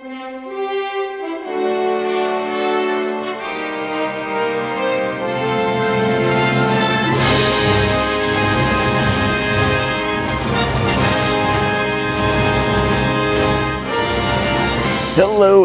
Hello 0.00 0.14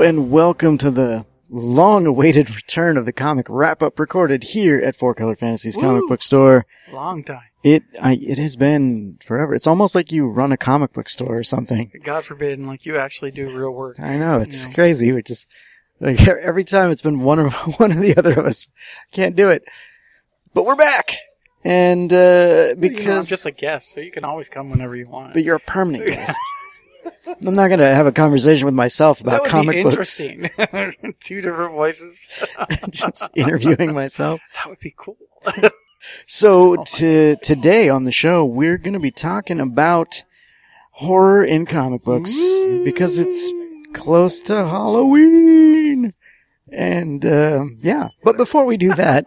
and 0.02 0.32
welcome 0.32 0.80
to 0.80 0.90
the 0.90 1.28
long 1.56 2.08
awaited 2.08 2.54
return 2.54 2.98
of 2.98 3.06
the 3.06 3.14
comic 3.14 3.46
wrap 3.48 3.84
up 3.84 4.00
recorded 4.00 4.44
here 4.44 4.80
at 4.80 4.96
Four 4.96 5.14
Color 5.14 5.36
Fantasies 5.36 5.78
Comic 5.78 6.08
Book 6.08 6.22
Store. 6.24 6.66
Long 6.92 7.24
time. 7.24 7.42
It, 7.64 7.84
I, 8.02 8.16
it 8.22 8.40
has 8.40 8.56
been 8.58 9.20
forever. 9.24 9.54
It's 9.54 9.68
almost 9.68 9.94
like 9.96 10.12
you 10.12 10.28
run 10.28 10.52
a 10.52 10.58
comic 10.58 10.92
book 10.94 11.08
store 11.08 11.38
or 11.38 11.44
something. 11.44 11.92
God 12.04 12.26
forbid, 12.26 12.60
and 12.60 12.68
like 12.68 12.86
you 12.86 12.98
actually 12.98 13.32
do 13.32 13.56
real 13.56 13.72
work. 13.72 14.00
I 14.00 14.18
know, 14.18 14.40
it's 14.40 14.68
Yeah. 14.68 14.74
crazy. 14.74 15.12
We 15.14 15.22
just, 15.24 15.48
like, 16.02 16.20
every 16.28 16.64
time 16.66 16.92
it's 16.92 17.02
been 17.02 17.22
one 17.22 17.40
or, 17.40 17.50
one 17.78 17.92
or 17.94 18.00
the 18.00 18.18
other 18.18 18.32
of 18.38 18.46
us. 18.46 18.68
Can't 19.12 19.36
do 19.36 19.50
it. 19.50 19.64
But 20.54 20.66
we're 20.66 20.76
back! 20.76 21.16
And, 21.64 22.12
uh, 22.12 22.74
You 22.82 22.90
know, 23.06 23.18
I'm 23.20 23.24
just 23.24 23.46
a 23.46 23.52
guest, 23.52 23.94
so 23.94 24.02
you 24.02 24.12
can 24.12 24.26
always 24.26 24.50
come 24.50 24.70
whenever 24.70 24.96
you 24.98 25.08
want. 25.08 25.34
but 25.34 25.44
you're 25.46 25.56
a 25.56 25.60
permanent 25.62 26.06
guest. 26.08 26.38
I'm 27.46 27.54
not 27.54 27.70
gonna 27.70 27.94
have 27.94 28.06
a 28.06 28.12
conversation 28.12 28.66
with 28.66 28.76
myself 28.76 29.22
about 29.22 29.46
comic 29.46 29.84
books. 29.84 30.20
interesting. 30.20 30.50
Two 31.20 31.42
different 31.42 31.74
voices. 31.74 32.28
just 32.90 33.30
interviewing 33.36 33.94
myself. 34.02 34.42
That 34.56 34.70
would 34.70 34.80
be 34.80 34.94
cool. 34.98 35.18
So 36.26 36.84
to, 36.84 37.38
today 37.38 37.90
on 37.90 38.04
the 38.04 38.12
show, 38.12 38.44
we're 38.46 38.78
going 38.78 38.94
to 38.94 39.00
be 39.00 39.12
talking 39.12 39.60
about 39.62 40.24
horror 40.92 41.44
in 41.44 41.66
comic 41.66 42.04
books 42.04 42.32
because 42.84 43.18
it's 43.20 43.52
close 43.94 44.42
to 44.44 44.54
Halloween. 44.68 46.14
And, 46.72 47.26
um 47.26 47.78
yeah, 47.82 48.10
but 48.24 48.36
before 48.36 48.66
we 48.66 48.78
do 48.78 48.94
that, 48.96 49.26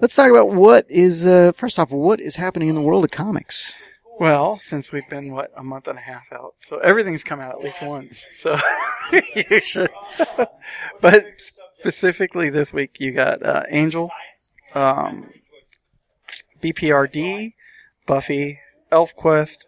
let's 0.00 0.14
talk 0.14 0.30
about 0.30 0.50
what 0.50 0.84
is, 0.90 1.26
uh, 1.26 1.52
first 1.52 1.78
off, 1.78 1.90
what 1.90 2.20
is 2.20 2.36
happening 2.36 2.68
in 2.68 2.74
the 2.74 2.82
world 2.82 3.04
of 3.04 3.10
comics? 3.10 3.76
Well, 4.18 4.60
since 4.62 4.92
we've 4.92 5.08
been 5.08 5.32
what 5.32 5.52
a 5.56 5.64
month 5.64 5.88
and 5.88 5.98
a 5.98 6.02
half 6.02 6.32
out, 6.32 6.54
so 6.58 6.78
everything's 6.78 7.24
come 7.24 7.40
out 7.40 7.56
at 7.56 7.60
least 7.60 7.82
once. 7.82 8.24
So 8.32 8.56
you 9.34 9.60
should. 9.60 9.90
but 11.00 11.26
specifically 11.80 12.48
this 12.48 12.72
week, 12.72 13.00
you 13.00 13.12
got 13.12 13.42
uh, 13.42 13.64
Angel, 13.68 14.10
um, 14.74 15.30
BPRD, 16.62 17.54
Buffy, 18.06 18.60
ElfQuest, 18.92 19.58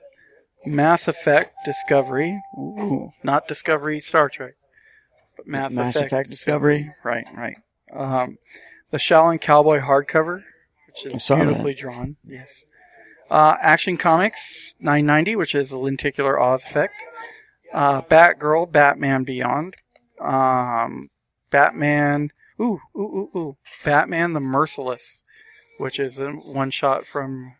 Mass 0.64 1.08
Effect 1.08 1.54
Discovery. 1.64 2.40
Ooh, 2.56 3.10
not 3.22 3.48
Discovery 3.48 4.00
Star 4.00 4.28
Trek, 4.28 4.54
but 5.36 5.46
Mass, 5.46 5.72
Mass 5.72 5.96
Effect. 5.96 6.12
Effect 6.12 6.30
Discovery. 6.30 6.94
Right, 7.02 7.26
right. 7.36 7.56
Um, 7.92 8.38
the 8.90 8.98
Shaolin 8.98 9.40
Cowboy 9.40 9.80
hardcover, 9.80 10.44
which 10.86 11.14
is 11.14 11.24
saw 11.24 11.36
that. 11.36 11.46
beautifully 11.46 11.74
drawn. 11.74 12.16
Yes. 12.24 12.64
Uh, 13.30 13.56
Action 13.60 13.96
Comics 13.96 14.74
990, 14.80 15.36
which 15.36 15.54
is 15.54 15.70
a 15.72 15.78
lenticular 15.78 16.38
Oz 16.40 16.62
effect. 16.64 16.94
Uh, 17.72 18.02
Batgirl, 18.02 18.70
Batman 18.70 19.24
Beyond. 19.24 19.74
Um, 20.20 21.10
Batman. 21.50 22.30
Ooh, 22.60 22.80
ooh, 22.96 23.00
ooh, 23.34 23.38
ooh. 23.38 23.56
Batman 23.84 24.32
the 24.32 24.40
Merciless, 24.40 25.22
which 25.78 25.98
is 25.98 26.18
a 26.18 26.30
one 26.30 26.70
shot 26.70 27.04
from 27.04 27.54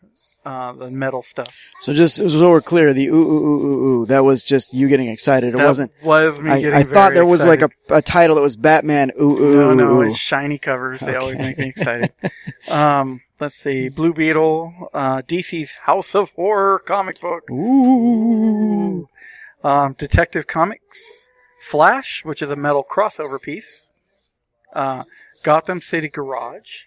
uh, 0.45 0.71
the 0.71 0.89
metal 0.89 1.21
stuff. 1.21 1.71
So 1.81 1.93
just 1.93 2.15
so 2.29 2.49
we're 2.49 2.61
clear, 2.61 2.93
the 2.93 3.07
ooh, 3.07 3.13
ooh, 3.13 3.45
ooh, 3.45 3.65
ooh, 3.65 4.01
ooh, 4.01 4.05
that 4.05 4.23
was 4.23 4.43
just 4.43 4.73
you 4.73 4.87
getting 4.87 5.09
excited. 5.09 5.53
It 5.53 5.57
That 5.57 5.67
wasn't, 5.67 5.91
Was 6.01 6.39
me 6.39 6.49
I, 6.49 6.77
I 6.79 6.83
thought 6.83 7.13
there 7.13 7.25
was 7.25 7.41
excited. 7.41 7.61
like 7.61 7.73
a, 7.91 7.95
a 7.97 8.01
title 8.01 8.37
that 8.37 8.41
was 8.41 8.55
Batman 8.55 9.11
ooh, 9.21 9.37
ooh, 9.37 9.53
No, 9.53 9.73
no, 9.73 9.97
ooh. 9.97 10.01
it's 10.03 10.17
shiny 10.17 10.57
covers. 10.57 11.01
They 11.01 11.15
always 11.15 11.37
make 11.37 11.57
me 11.59 11.67
excited. 11.67 12.11
um, 12.69 13.19
let's 13.39 13.55
see, 13.55 13.89
Blue 13.89 14.13
Beetle, 14.13 14.89
uh, 14.93 15.21
DC's 15.21 15.71
House 15.83 16.15
of 16.15 16.31
Horror 16.31 16.79
comic 16.79 17.19
book, 17.21 17.49
Ooh. 17.49 19.07
um, 19.63 19.93
Detective 19.93 20.47
Comics, 20.47 21.27
Flash, 21.63 22.23
which 22.23 22.41
is 22.41 22.49
a 22.49 22.55
metal 22.55 22.85
crossover 22.89 23.41
piece, 23.41 23.87
uh, 24.73 25.03
Gotham 25.43 25.81
City 25.81 26.09
Garage. 26.09 26.83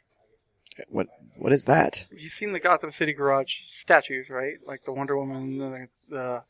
What, 0.89 1.09
what 1.37 1.53
is 1.53 1.65
that? 1.65 2.07
You've 2.11 2.33
seen 2.33 2.53
the 2.53 2.61
Gotham 2.61 2.91
City 2.91 3.13
Garage 3.13 3.57
statues, 3.69 4.29
right? 4.31 4.55
Like 4.67 4.81
the 4.85 4.93
Wonder 4.93 5.17
Woman, 5.17 5.59
the, 5.59 5.89
the 6.09 6.43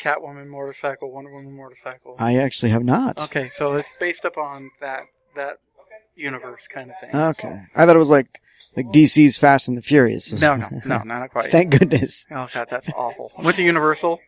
Catwoman 0.00 0.46
motorcycle, 0.46 1.10
Wonder 1.10 1.32
Woman 1.32 1.56
motorcycle. 1.56 2.16
I 2.18 2.36
actually 2.36 2.70
have 2.70 2.84
not. 2.84 3.20
Okay, 3.20 3.48
so 3.48 3.74
it's 3.74 3.90
based 3.98 4.24
upon 4.24 4.70
that 4.80 5.04
that 5.34 5.58
universe 6.14 6.66
kind 6.68 6.90
of 6.90 6.98
thing. 7.00 7.14
Okay. 7.14 7.62
I 7.74 7.86
thought 7.86 7.96
it 7.96 7.98
was 7.98 8.10
like 8.10 8.40
like 8.76 8.86
DC's 8.86 9.36
Fast 9.38 9.68
and 9.68 9.76
the 9.76 9.82
Furious. 9.82 10.40
No, 10.40 10.56
no, 10.56 10.68
no, 10.86 10.98
not 11.02 11.30
quite. 11.30 11.46
Thank 11.50 11.78
goodness. 11.78 12.26
Oh 12.30 12.48
god, 12.52 12.68
that's 12.70 12.88
awful. 12.96 13.32
Went 13.38 13.56
to 13.56 13.62
Universal, 13.62 14.20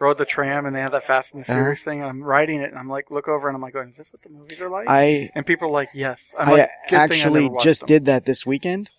rode 0.00 0.18
the 0.18 0.24
tram, 0.24 0.66
and 0.66 0.74
they 0.74 0.80
had 0.80 0.92
that 0.92 1.04
Fast 1.04 1.34
and 1.34 1.44
the 1.44 1.50
Uh-huh. 1.50 1.60
Furious 1.60 1.82
thing. 1.84 2.00
And 2.00 2.08
I'm 2.08 2.22
riding 2.22 2.60
it, 2.60 2.70
and 2.70 2.78
I'm 2.78 2.88
like, 2.88 3.10
look 3.10 3.28
over, 3.28 3.48
and 3.48 3.54
I'm 3.56 3.62
like, 3.62 3.72
going, 3.74 3.90
is 3.90 3.96
this 3.96 4.12
what 4.12 4.22
the 4.22 4.30
movies 4.30 4.60
are 4.60 4.68
like? 4.70 4.88
I 4.88 5.30
and 5.34 5.44
people 5.46 5.68
are 5.68 5.72
like, 5.72 5.90
yes. 5.94 6.34
I'm 6.38 6.48
I 6.48 6.52
like, 6.52 6.70
"Good 6.88 6.96
I 6.98 7.02
actually 7.02 7.50
just 7.60 7.80
them." 7.80 7.86
did 7.88 8.04
that 8.06 8.24
this 8.24 8.44
weekend 8.46 8.90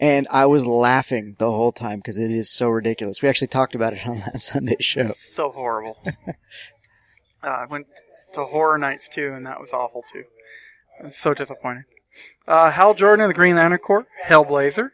and 0.00 0.28
I 0.30 0.46
was 0.46 0.64
laughing 0.64 1.34
the 1.38 1.50
whole 1.50 1.72
time 1.72 1.98
because 1.98 2.18
it 2.18 2.30
is 2.30 2.48
so 2.48 2.68
ridiculous. 2.68 3.20
We 3.20 3.28
actually 3.28 3.48
talked 3.48 3.74
about 3.74 3.92
it 3.94 4.06
on 4.06 4.18
that 4.20 4.40
Sunday 4.40 4.76
show. 4.80 5.10
So 5.16 5.50
horrible. 5.50 5.98
uh, 7.42 7.46
I 7.48 7.66
went 7.66 7.86
to 8.34 8.44
Horror 8.44 8.78
Nights 8.78 9.08
too, 9.08 9.32
and 9.34 9.44
that 9.46 9.60
was 9.60 9.72
awful 9.72 10.04
too. 10.12 10.24
I 11.00 11.06
was 11.06 11.16
so 11.16 11.34
disappointed. 11.34 11.84
Uh, 12.46 12.70
Hal 12.70 12.94
Jordan 12.94 13.24
and 13.24 13.30
the 13.30 13.34
Green 13.34 13.56
Lantern 13.56 13.78
Corps, 13.78 14.06
Hellblazer, 14.26 14.90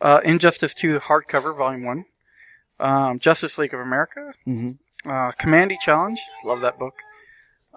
uh, 0.00 0.20
Injustice 0.24 0.74
2 0.74 0.98
hardcover, 1.00 1.56
Volume 1.56 1.84
1, 1.84 2.04
um, 2.80 3.18
Justice 3.18 3.58
League 3.58 3.74
of 3.74 3.80
America, 3.80 4.32
hmm 4.44 4.72
uh, 5.06 5.32
Kamandi 5.32 5.78
Challenge, 5.80 6.20
love 6.44 6.60
that 6.60 6.78
book. 6.78 6.94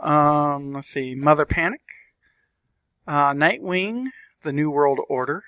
Um, 0.01 0.73
let's 0.73 0.89
see, 0.89 1.15
Mother 1.15 1.45
Panic, 1.45 1.81
uh, 3.07 3.31
Nightwing, 3.31 4.07
The 4.41 4.51
New 4.51 4.69
World 4.69 4.99
Order, 5.07 5.43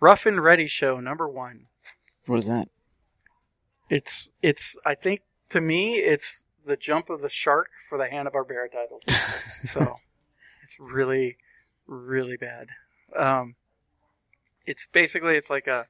Ruff 0.00 0.26
and 0.26 0.42
Reddy 0.42 0.66
Show 0.66 1.00
number 1.00 1.28
one. 1.28 1.66
What 2.26 2.38
is 2.38 2.46
that? 2.46 2.68
It's 3.90 4.30
it's 4.42 4.78
I 4.84 4.94
think 4.94 5.20
to 5.50 5.60
me 5.60 5.96
it's 5.96 6.44
the 6.64 6.76
jump 6.76 7.10
of 7.10 7.20
the 7.20 7.28
shark 7.28 7.68
for 7.88 7.98
the 7.98 8.08
Hanna 8.08 8.30
Barbera 8.30 8.70
titles. 8.72 9.02
so 9.64 9.96
it's 10.62 10.78
really 10.80 11.36
really 11.86 12.36
bad. 12.36 12.68
Um, 13.16 13.56
it's 14.66 14.88
basically 14.92 15.36
it's 15.36 15.50
like 15.50 15.66
a 15.66 15.86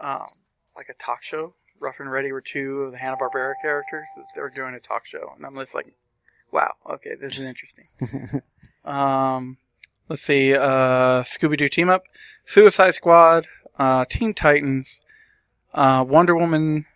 um, 0.00 0.28
like 0.76 0.88
a 0.88 0.94
talk 0.94 1.22
show. 1.22 1.54
Ruff 1.80 1.96
and 1.98 2.10
Reddy 2.10 2.32
were 2.32 2.40
two 2.40 2.82
of 2.82 2.92
the 2.92 2.98
Hanna 2.98 3.16
Barbera 3.16 3.54
characters 3.60 4.06
that 4.16 4.24
they 4.34 4.40
were 4.40 4.50
doing 4.50 4.74
a 4.74 4.80
talk 4.80 5.06
show, 5.06 5.32
and 5.36 5.44
I'm 5.44 5.54
just 5.56 5.74
like, 5.74 5.92
wow, 6.50 6.72
okay, 6.88 7.14
this 7.20 7.36
is 7.36 7.42
interesting. 7.42 7.86
um, 8.84 9.58
let's 10.08 10.22
see, 10.22 10.54
uh, 10.54 11.22
Scooby 11.24 11.58
Doo 11.58 11.68
team 11.68 11.90
up, 11.90 12.04
Suicide 12.44 12.94
Squad, 12.94 13.46
uh, 13.78 14.04
Teen 14.08 14.34
Titans, 14.34 15.00
uh, 15.74 16.04
Wonder 16.06 16.36
Woman. 16.36 16.86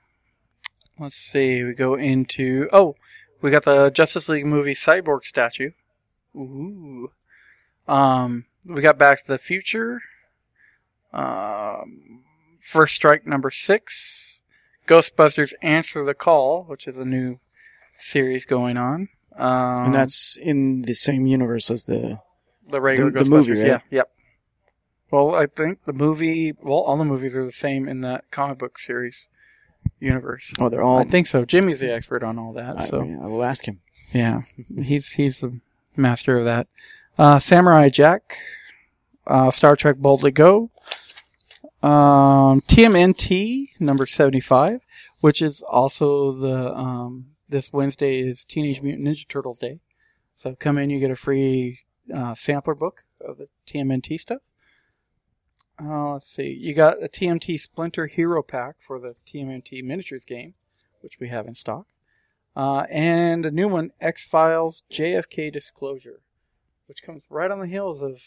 Let's 0.98 1.16
see, 1.16 1.64
we 1.64 1.74
go 1.74 1.94
into 1.94 2.68
oh, 2.72 2.94
we 3.40 3.50
got 3.50 3.64
the 3.64 3.90
Justice 3.90 4.28
League 4.28 4.46
movie 4.46 4.74
Cyborg 4.74 5.24
statue. 5.24 5.70
Ooh. 6.34 7.10
Um, 7.88 8.44
we 8.66 8.82
got 8.82 8.98
Back 8.98 9.18
to 9.22 9.26
the 9.26 9.38
Future. 9.38 10.02
Um, 11.12 12.22
First 12.60 12.94
Strike 12.94 13.26
number 13.26 13.50
six. 13.50 14.42
Ghostbusters 14.86 15.52
Answer 15.62 16.04
the 16.04 16.14
Call, 16.14 16.64
which 16.64 16.86
is 16.86 16.96
a 16.96 17.04
new 17.04 17.38
series 17.98 18.44
going 18.46 18.76
on. 18.76 19.08
Um, 19.36 19.86
and 19.86 19.94
that's 19.94 20.36
in 20.36 20.82
the 20.82 20.94
same 20.94 21.26
universe 21.26 21.70
as 21.70 21.84
the. 21.84 22.20
the 22.68 22.80
regular 22.80 23.10
the- 23.10 23.20
the 23.20 23.24
Ghostbusters. 23.24 23.30
movie, 23.48 23.52
right? 23.60 23.66
Yeah, 23.66 23.80
yep. 23.90 24.10
Well, 25.10 25.34
I 25.34 25.46
think 25.46 25.84
the 25.86 25.92
movie, 25.94 26.52
well, 26.60 26.78
all 26.80 26.96
the 26.98 27.04
movies 27.04 27.34
are 27.34 27.44
the 27.44 27.52
same 27.52 27.88
in 27.88 28.02
that 28.02 28.30
comic 28.30 28.58
book 28.58 28.78
series 28.78 29.26
universe. 30.00 30.52
Oh, 30.60 30.68
they're 30.68 30.82
all. 30.82 30.98
I 30.98 31.04
think 31.04 31.26
so. 31.26 31.46
Jimmy's 31.46 31.80
the 31.80 31.90
expert 31.92 32.22
on 32.22 32.38
all 32.38 32.52
that. 32.52 32.78
I, 32.80 32.84
So 32.84 33.00
I 33.00 33.26
will 33.26 33.42
ask 33.42 33.64
him. 33.66 33.80
yeah, 34.12 34.42
he's 34.82 35.12
he's 35.12 35.40
the 35.40 35.60
master 35.96 36.36
of 36.36 36.44
that. 36.44 36.66
Uh, 37.18 37.40
Samurai 37.40 37.88
Jack, 37.88 38.38
uh, 39.26 39.50
Star 39.50 39.74
Trek 39.74 39.96
Boldly 39.96 40.30
Go, 40.30 40.70
um, 41.82 42.60
TMNT 42.62 43.70
number 43.80 44.06
seventy 44.06 44.38
five, 44.38 44.82
which 45.18 45.42
is 45.42 45.60
also 45.62 46.30
the 46.30 46.72
um, 46.72 47.30
this 47.48 47.72
Wednesday 47.72 48.20
is 48.20 48.44
Teenage 48.44 48.82
Mutant 48.82 49.08
Ninja 49.08 49.26
Turtles 49.26 49.58
Day. 49.58 49.80
So 50.32 50.54
come 50.54 50.78
in, 50.78 50.90
you 50.90 51.00
get 51.00 51.10
a 51.10 51.16
free 51.16 51.80
uh, 52.14 52.34
sampler 52.34 52.76
book 52.76 53.04
of 53.20 53.38
the 53.38 53.48
TMNT 53.66 54.20
stuff. 54.20 54.42
Uh, 55.82 56.12
let's 56.12 56.28
see, 56.28 56.56
you 56.60 56.72
got 56.72 57.02
a 57.02 57.08
TMT 57.08 57.58
Splinter 57.58 58.06
Hero 58.06 58.44
Pack 58.44 58.76
for 58.78 59.00
the 59.00 59.16
TMNT 59.26 59.82
Miniatures 59.82 60.24
game, 60.24 60.54
which 61.00 61.18
we 61.18 61.28
have 61.28 61.48
in 61.48 61.54
stock. 61.54 61.86
Uh, 62.54 62.86
and 62.90 63.44
a 63.44 63.50
new 63.50 63.66
one, 63.66 63.90
X 64.00 64.24
Files 64.24 64.84
JFK 64.90 65.52
Disclosure, 65.52 66.20
which 66.88 67.02
comes 67.02 67.24
right 67.28 67.50
on 67.50 67.60
the 67.60 67.66
heels 67.66 68.02
of 68.02 68.20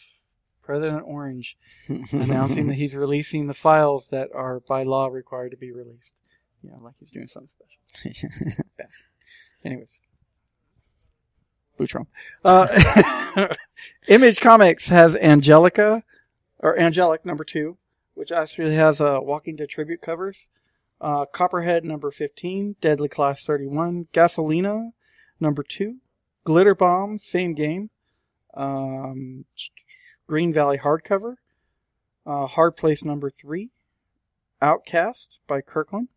President 0.61 1.03
Orange 1.05 1.57
announcing 2.11 2.67
that 2.67 2.75
he's 2.75 2.95
releasing 2.95 3.47
the 3.47 3.53
files 3.53 4.07
that 4.09 4.29
are 4.33 4.59
by 4.61 4.83
law 4.83 5.07
required 5.07 5.51
to 5.51 5.57
be 5.57 5.71
released. 5.71 6.13
Yeah, 6.61 6.75
like 6.79 6.93
he's 6.99 7.11
doing 7.11 7.27
something 7.27 7.47
special. 7.47 8.59
Anyways. 9.65 10.01
Boo 11.77 11.87
Uh, 12.45 13.47
Image 14.07 14.39
Comics 14.39 14.89
has 14.89 15.15
Angelica, 15.15 16.03
or 16.59 16.77
Angelic 16.77 17.25
number 17.25 17.43
two, 17.43 17.77
which 18.13 18.31
actually 18.31 18.75
has 18.75 19.01
uh, 19.01 19.19
Walking 19.21 19.55
Dead 19.55 19.69
tribute 19.69 20.01
covers. 20.01 20.49
Uh, 20.99 21.25
Copperhead 21.25 21.83
number 21.83 22.11
15, 22.11 22.75
Deadly 22.79 23.09
Class 23.09 23.43
31, 23.43 24.07
Gasolina 24.13 24.91
number 25.39 25.63
2, 25.63 25.95
Glitter 26.43 26.75
Bomb, 26.75 27.17
Fame 27.17 27.55
Game, 27.55 27.89
um, 28.53 29.45
Green 30.27 30.53
Valley 30.53 30.77
hardcover, 30.77 31.35
uh, 32.25 32.47
Hard 32.47 32.77
Place 32.77 33.03
number 33.03 33.29
3, 33.29 33.69
Outcast 34.61 35.39
by 35.47 35.61
Kirkland, 35.61 36.09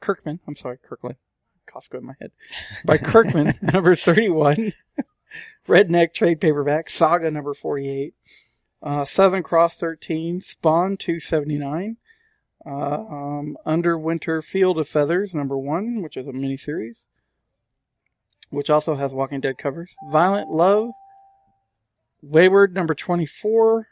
Kirkman, 0.00 0.40
I'm 0.46 0.56
sorry, 0.56 0.78
Kirkland, 0.82 1.16
Costco 1.66 1.98
in 1.98 2.06
my 2.06 2.14
head, 2.20 2.32
by 2.84 2.98
Kirkman 2.98 3.58
number 3.62 3.94
31, 3.94 4.72
Redneck 5.68 6.12
trade 6.12 6.40
paperback, 6.40 6.90
Saga 6.90 7.30
number 7.30 7.54
48, 7.54 8.14
uh, 8.82 9.04
Southern 9.04 9.42
Cross 9.42 9.78
13, 9.78 10.40
Spawn 10.40 10.96
279, 10.96 11.96
uh, 12.66 12.70
um, 12.70 13.56
Underwinter 13.64 14.42
Field 14.42 14.78
of 14.78 14.88
Feathers, 14.88 15.34
number 15.34 15.56
one, 15.56 16.02
which 16.02 16.16
is 16.16 16.26
a 16.26 16.32
miniseries, 16.32 17.04
which 18.50 18.70
also 18.70 18.94
has 18.94 19.14
Walking 19.14 19.40
Dead 19.40 19.58
covers. 19.58 19.96
Violent 20.10 20.50
Love, 20.50 20.90
Wayward, 22.30 22.74
number 22.74 22.94
24. 22.94 23.88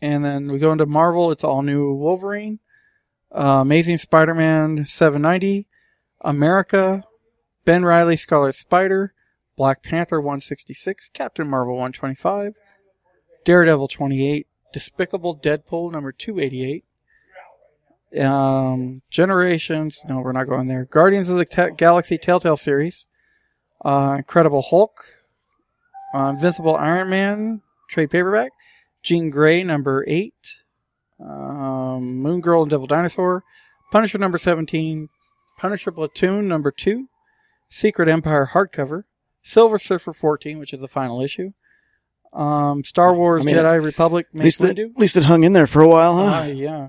And 0.00 0.24
then 0.24 0.50
we 0.50 0.58
go 0.58 0.72
into 0.72 0.86
Marvel, 0.86 1.30
it's 1.30 1.44
all 1.44 1.62
new 1.62 1.92
Wolverine, 1.92 2.60
uh, 3.32 3.60
Amazing 3.62 3.98
Spider 3.98 4.34
Man 4.34 4.86
790, 4.86 5.66
America, 6.20 7.04
Ben 7.64 7.84
Reilly 7.84 8.16
Scarlet 8.16 8.54
Spider, 8.54 9.12
Black 9.56 9.82
Panther 9.82 10.20
166, 10.20 11.08
Captain 11.08 11.48
Marvel 11.48 11.74
125, 11.74 12.54
Daredevil 13.44 13.88
28, 13.88 14.46
Despicable 14.72 15.36
Deadpool 15.36 15.90
number 15.90 16.12
288, 16.12 16.84
um, 18.22 19.02
Generations. 19.10 20.02
No, 20.08 20.20
we're 20.20 20.32
not 20.32 20.48
going 20.48 20.68
there. 20.68 20.84
Guardians 20.84 21.28
of 21.28 21.36
the 21.36 21.74
Galaxy 21.76 22.18
Telltale 22.18 22.56
series. 22.56 23.06
Uh, 23.84 24.14
Incredible 24.18 24.62
Hulk. 24.62 25.04
Uh, 26.14 26.32
Invincible 26.34 26.76
Iron 26.76 27.10
Man 27.10 27.62
trade 27.88 28.10
paperback. 28.10 28.52
Jean 29.02 29.30
Grey 29.30 29.62
number 29.62 30.04
eight. 30.06 30.62
Um, 31.20 32.18
Moon 32.18 32.40
Girl 32.40 32.62
and 32.62 32.70
Devil 32.70 32.86
Dinosaur. 32.86 33.44
Punisher 33.90 34.18
number 34.18 34.38
17. 34.38 35.08
Punisher 35.58 35.90
Platoon 35.90 36.46
number 36.46 36.70
two. 36.70 37.08
Secret 37.68 38.08
Empire 38.08 38.50
hardcover. 38.52 39.04
Silver 39.42 39.78
Surfer 39.78 40.12
14, 40.12 40.58
which 40.58 40.72
is 40.72 40.80
the 40.80 40.88
final 40.88 41.20
issue. 41.22 41.52
Um, 42.32 42.84
Star 42.84 43.14
Wars 43.14 43.42
I 43.42 43.46
mean, 43.46 43.56
Jedi 43.56 43.82
Republic 43.82 44.26
At 44.34 44.40
least, 44.40 44.60
it, 44.60 44.78
at 44.78 44.98
least 44.98 45.16
it 45.16 45.24
hung 45.24 45.44
in 45.44 45.54
there 45.54 45.66
for 45.66 45.80
a 45.80 45.88
while, 45.88 46.16
huh? 46.16 46.24
Ah, 46.26 46.44
yeah. 46.44 46.88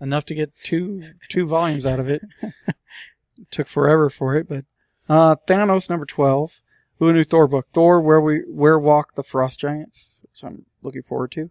Enough 0.00 0.24
to 0.26 0.34
get 0.34 0.56
two 0.56 1.02
two 1.28 1.46
volumes 1.46 1.86
out 1.86 2.00
of 2.00 2.08
it. 2.08 2.22
Took 3.50 3.68
forever 3.68 4.10
for 4.10 4.36
it, 4.36 4.48
but 4.48 4.64
uh 5.08 5.36
Thanos 5.48 5.88
number 5.88 6.04
twelve. 6.04 6.60
Who 6.98 7.12
knew 7.12 7.24
Thor 7.24 7.46
book? 7.46 7.68
Thor 7.72 8.00
where 8.00 8.20
we 8.20 8.40
where 8.48 8.78
walk 8.78 9.14
the 9.14 9.22
frost 9.22 9.60
giants, 9.60 10.20
which 10.22 10.42
I'm 10.42 10.66
looking 10.82 11.02
forward 11.02 11.32
to. 11.32 11.50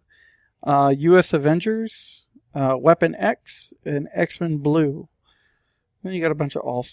Uh 0.62 0.94
US 0.96 1.32
Avengers, 1.32 2.28
uh 2.54 2.76
Weapon 2.78 3.14
X, 3.14 3.72
and 3.84 4.08
X 4.14 4.40
Men 4.40 4.58
Blue. 4.58 5.08
Then 6.02 6.12
you 6.12 6.20
got 6.20 6.30
a 6.30 6.36
bunch 6.36 6.54
of 6.54 6.62
all 6.62 6.86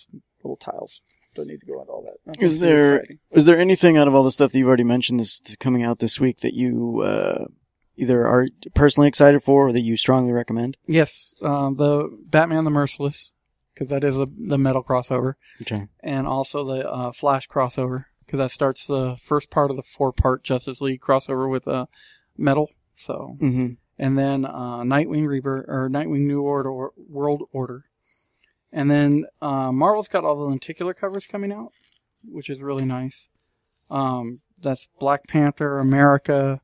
little 0.43 0.57
tiles. 0.57 1.01
Don't 1.35 1.47
need 1.47 1.59
to 1.59 1.65
go 1.65 1.81
into 1.81 1.91
all 1.91 2.01
that. 2.03 2.17
Nothing 2.25 2.43
Is 2.43 2.59
there 2.59 3.03
is 3.31 3.45
there 3.45 3.59
anything 3.59 3.97
out 3.97 4.07
of 4.07 4.15
all 4.15 4.23
the 4.23 4.31
stuff 4.31 4.51
that 4.51 4.57
you've 4.57 4.67
already 4.67 4.85
mentioned 4.85 5.19
this 5.19 5.41
coming 5.59 5.83
out 5.83 5.99
this 5.99 6.19
week 6.19 6.39
that 6.39 6.53
you 6.53 7.01
uh, 7.01 7.45
either 7.97 8.25
are 8.25 8.47
personally 8.73 9.09
excited 9.09 9.43
for 9.43 9.67
or 9.67 9.71
that 9.73 9.81
you 9.81 9.97
strongly 9.97 10.31
recommend? 10.31 10.77
Yes, 10.87 11.35
uh, 11.41 11.71
the 11.71 12.09
Batman 12.25 12.63
the 12.63 12.71
Merciless, 12.71 13.33
because 13.73 13.89
that 13.89 14.05
is 14.05 14.17
a, 14.17 14.27
the 14.37 14.57
metal 14.57 14.81
crossover. 14.83 15.33
Okay. 15.61 15.87
and 16.01 16.25
also 16.25 16.63
the 16.63 16.89
uh, 16.89 17.11
Flash 17.11 17.49
crossover 17.49 18.05
because 18.25 18.39
that 18.39 18.51
starts 18.51 18.87
the 18.87 19.15
first 19.17 19.49
part 19.49 19.69
of 19.71 19.77
the 19.77 19.83
four 19.83 20.11
part 20.11 20.43
Justice 20.43 20.81
League 20.81 21.01
crossover 21.01 21.49
with 21.49 21.67
uh, 21.67 21.85
Metal. 22.37 22.69
So 22.95 23.37
Mm-hmm. 23.41 23.73
and 23.99 24.17
then 24.17 24.45
uh, 24.45 24.81
Nightwing 24.81 25.27
Rebirth 25.27 25.65
or 25.67 25.89
Nightwing 25.89 26.21
New 26.21 26.41
Order 26.41 26.69
or 26.69 26.91
World 26.97 27.43
Order, 27.51 27.85
and 28.71 28.89
then 28.89 29.25
uh, 29.41 29.71
Marvel's 29.71 30.07
got 30.07 30.23
all 30.23 30.35
the 30.35 30.43
lenticular 30.43 30.93
covers 30.93 31.27
coming 31.27 31.51
out, 31.51 31.71
which 32.23 32.49
is 32.49 32.61
really 32.61 32.85
nice. 32.85 33.27
Um, 33.91 34.41
that's 34.61 34.87
Black 34.99 35.27
Panther, 35.27 35.79
America. 35.79 36.61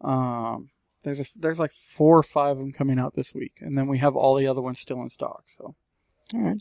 Um, 0.00 0.70
there's 1.04 1.20
a, 1.20 1.26
there's 1.36 1.58
like 1.58 1.72
four 1.72 2.18
or 2.18 2.22
five 2.22 2.52
of 2.52 2.58
them 2.58 2.72
coming 2.72 2.98
out 2.98 3.14
this 3.14 3.34
week, 3.34 3.54
and 3.60 3.78
then 3.78 3.86
we 3.86 3.98
have 3.98 4.16
all 4.16 4.34
the 4.34 4.46
other 4.46 4.60
ones 4.60 4.80
still 4.80 5.00
in 5.00 5.10
stock. 5.10 5.44
So 5.46 5.74
All 6.34 6.40
right. 6.40 6.60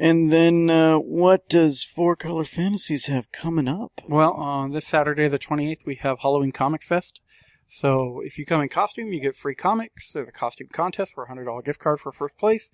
And 0.00 0.32
then 0.32 0.70
uh, 0.70 0.96
what 0.96 1.46
does 1.46 1.84
Four 1.84 2.16
Color 2.16 2.46
Fantasies 2.46 3.04
have 3.04 3.30
coming 3.32 3.68
up? 3.68 4.00
Well, 4.08 4.40
uh, 4.40 4.66
this 4.68 4.86
Saturday, 4.86 5.28
the 5.28 5.38
28th, 5.38 5.84
we 5.84 5.96
have 5.96 6.20
Halloween 6.20 6.52
Comic 6.52 6.82
Fest. 6.82 7.20
So 7.66 8.22
if 8.24 8.38
you 8.38 8.46
come 8.46 8.62
in 8.62 8.70
costume, 8.70 9.12
you 9.12 9.20
get 9.20 9.36
free 9.36 9.54
comics. 9.54 10.10
There's 10.12 10.30
a 10.30 10.32
costume 10.32 10.68
contest 10.72 11.12
for 11.12 11.24
a 11.24 11.28
$100 11.28 11.62
gift 11.66 11.80
card 11.80 12.00
for 12.00 12.12
first 12.12 12.38
place. 12.38 12.70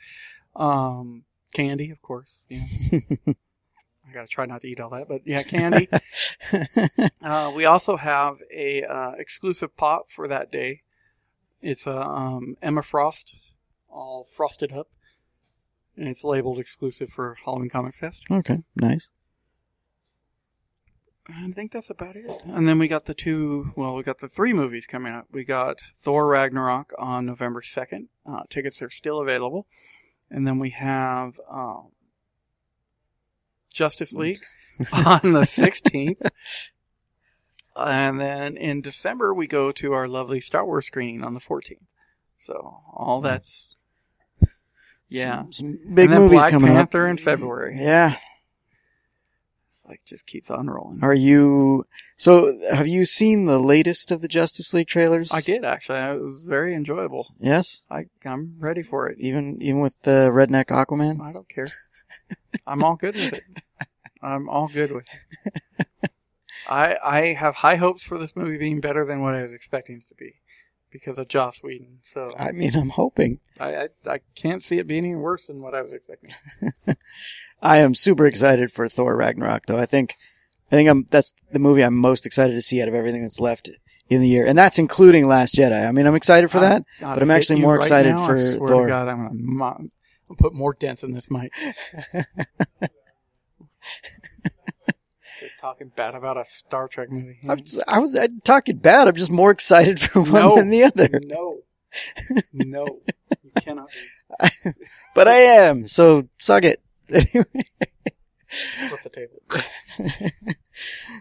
Um, 0.55 1.25
candy, 1.53 1.91
of 1.91 2.01
course. 2.01 2.45
Know. 2.49 2.61
I 4.09 4.13
gotta 4.15 4.29
try 4.29 4.47
not 4.47 4.61
to 4.61 4.69
eat 4.69 4.79
all 4.79 4.91
that, 4.91 5.09
but 5.09 5.23
yeah, 5.25 5.43
candy. 5.43 5.89
uh, 7.23 7.53
we 7.53 7.65
also 7.65 7.97
have 7.97 8.37
a 8.55 8.85
uh, 8.85 9.11
exclusive 9.19 9.77
pop 9.77 10.13
for 10.13 10.29
that 10.29 10.53
day. 10.53 10.83
It's 11.61 11.89
a 11.89 12.07
um, 12.07 12.57
Emma 12.63 12.85
Frost, 12.85 13.35
all 13.89 14.25
frosted 14.25 14.73
up, 14.73 14.87
and 15.97 16.09
it's 16.09 16.25
labeled 16.25 16.59
exclusive 16.59 17.11
for 17.11 17.37
Halloween 17.45 17.71
Comic 17.71 17.95
Fest. 17.95 18.25
okay, 18.31 18.63
nice. 18.75 19.11
I 21.29 21.51
think 21.51 21.73
that's 21.73 21.91
about 21.91 22.15
it. 22.15 22.31
And 22.45 22.69
then 22.69 22.79
we 22.79 22.87
got 22.87 23.07
the 23.07 23.15
two, 23.15 23.73
well, 23.75 23.97
we 23.97 24.05
got 24.05 24.19
the 24.19 24.29
three 24.29 24.53
movies 24.53 24.87
coming 24.87 25.13
up. 25.13 25.27
We 25.33 25.45
got 25.45 25.79
Thor 25.99 26.27
Ragnarok 26.27 26.93
on 26.99 27.27
November 27.27 27.63
2nd. 27.63 28.07
Uh, 28.25 28.43
tickets 28.49 28.81
are 28.81 28.91
still 28.91 29.21
available. 29.21 29.67
And 30.31 30.47
then 30.47 30.59
we 30.59 30.71
have 30.71 31.41
um, 31.51 31.89
Justice 33.73 34.13
League 34.13 34.43
on 34.93 35.33
the 35.33 35.41
16th. 35.43 36.31
And 37.75 38.21
then 38.21 38.57
in 38.57 38.81
December, 38.81 39.35
we 39.35 39.47
go 39.47 39.73
to 39.73 39.93
our 39.93 40.09
lovely 40.09 40.41
Star 40.41 40.65
Wars 40.65 40.87
screening 40.87 41.25
on 41.25 41.35
the 41.35 41.41
14th. 41.41 41.79
So 42.39 42.83
all 42.93 43.21
that's, 43.21 43.76
yeah. 45.09 45.43
Some, 45.51 45.53
some 45.53 45.95
big 45.95 46.11
movies 46.11 46.41
Black 46.41 46.51
coming 46.51 46.73
Panther 46.73 47.07
up. 47.07 47.11
in 47.11 47.17
February. 47.19 47.77
Yeah. 47.79 48.17
Like, 49.89 50.01
just 50.05 50.27
keeps 50.27 50.51
on 50.51 50.69
rolling. 50.69 50.99
Are 51.03 51.15
you? 51.15 51.85
So, 52.17 52.59
have 52.73 52.89
you 52.89 53.07
seen 53.07 53.45
the 53.45 53.61
latest 53.61 54.11
of 54.11 54.21
the 54.21 54.27
Justice 54.27 54.75
League 54.75 54.89
trailers? 54.89 55.33
I 55.33 55.41
did 55.41 55.65
actually. 55.65 56.01
It 56.01 56.21
was 56.21 56.45
very 56.45 56.75
enjoyable. 56.75 57.29
Yes. 57.39 57.85
I 57.89 58.07
I'm 58.25 58.57
ready 58.59 58.83
for 58.83 59.07
it. 59.07 59.19
Even 59.21 59.63
even 59.63 59.81
with 59.81 60.03
the 60.03 60.31
redneck 60.33 60.67
Aquaman. 60.67 61.21
I 61.21 61.33
don't 61.33 61.49
care. 61.49 61.69
I'm 62.67 62.83
all 62.83 62.97
good 62.97 63.15
with 63.15 63.33
it. 63.35 63.43
I'm 64.23 64.49
all 64.49 64.67
good 64.67 64.91
with 64.91 65.07
it. 65.45 66.11
I 66.69 66.97
I 67.03 67.21
have 67.35 67.55
high 67.55 67.77
hopes 67.77 68.03
for 68.03 68.19
this 68.19 68.35
movie 68.35 68.59
being 68.59 68.81
better 68.81 69.05
than 69.05 69.21
what 69.23 69.37
I 69.37 69.43
was 69.43 69.53
expecting 69.53 69.99
it 69.99 70.09
to 70.09 70.15
be 70.17 70.35
because 70.97 71.19
of 71.19 71.29
Joss 71.29 71.63
Whedon. 71.63 71.99
So 72.05 72.31
I 72.39 72.53
mean, 72.53 72.75
I'm 72.75 72.91
hoping. 72.91 73.41
I 73.59 73.75
I, 73.77 73.89
I 74.07 74.21
can't 74.35 74.63
see 74.63 74.79
it 74.79 74.87
being 74.87 75.05
any 75.05 75.17
worse 75.17 75.47
than 75.47 75.63
what 75.63 75.75
I 75.75 75.83
was 75.83 75.93
expecting. 75.93 76.31
I 77.63 77.79
am 77.79 77.95
super 77.95 78.27
excited 78.27 78.73
for 78.73 78.89
Thor 78.89 79.17
Ragnarok, 79.17 79.67
though. 79.67 79.79
I 79.79 79.87
think, 79.87 80.15
I 80.71 80.77
think 80.77 80.89
I'm 80.89 81.05
that's 81.11 81.33
the 81.53 81.59
movie 81.59 81.83
I'm 81.83 81.97
most 81.97 82.27
excited 82.27 82.55
to 82.55 82.63
see 82.63 82.83
out 82.83 82.89
of 82.89 82.95
everything 82.95 83.23
that's 83.23 83.41
left 83.41 83.71
in 84.09 84.21
the 84.21 84.29
year, 84.29 84.47
and 84.47 84.57
that's 84.57 84.79
including 84.79 85.27
Last 85.27 85.55
Jedi. 85.55 85.87
I 85.87 85.91
mean, 85.93 86.07
I'm 86.07 86.15
excited 86.15 86.51
for 86.51 86.61
that. 86.61 86.83
But 87.01 87.23
I'm 87.23 87.31
actually 87.31 87.61
more 87.61 87.77
right 87.77 87.87
excited 87.87 88.15
now, 88.15 88.23
I 88.23 88.27
for 88.27 88.37
swear 88.39 88.69
Thor. 88.69 88.87
To 88.87 88.93
God, 88.93 89.09
I'm 89.09 89.17
gonna 89.17 89.31
mo- 89.33 89.87
I'll 90.29 90.37
put 90.37 90.55
more 90.55 90.75
dents 90.75 91.03
in 91.03 91.13
this 91.13 91.31
mic. 91.31 91.53
Talking 95.67 95.91
bad 95.97 96.15
about 96.15 96.37
a 96.37 96.45
Star 96.45 96.87
Trek 96.87 97.11
movie. 97.11 97.39
I'm 97.49 97.59
just- 97.59 97.83
I 97.89 97.99
was 97.99 98.17
I'm 98.17 98.41
talking 98.43 98.77
bad. 98.77 99.09
I'm 99.09 99.17
just 99.17 99.33
more 99.33 99.51
excited 99.51 99.99
for 100.01 100.21
one 100.23 100.33
No. 100.33 100.55
than 100.55 100.71
the 100.71 100.85
other. 100.85 101.09
No, 101.25 101.59
no, 102.53 103.01
you 103.43 103.51
cannot. 103.61 103.89
Be. 104.65 104.71
But 105.17 105.27
I 105.27 105.35
am. 105.67 105.89
So 105.89 106.29
suck 106.39 106.63
it. 106.63 106.81
Flip 107.09 107.33
the 109.03 109.11
table. 109.13 109.41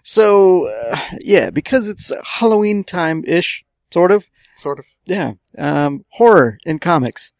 so, 0.03 0.67
uh, 0.67 0.97
yeah, 1.21 1.49
because 1.49 1.87
it's 1.89 2.11
Halloween 2.23 2.83
time 2.83 3.23
ish, 3.25 3.65
sort 3.91 4.11
of. 4.11 4.27
Sort 4.57 4.77
of. 4.77 4.85
Yeah. 5.05 5.33
Um, 5.57 6.05
horror 6.09 6.59
in 6.67 6.77
comics. 6.77 7.33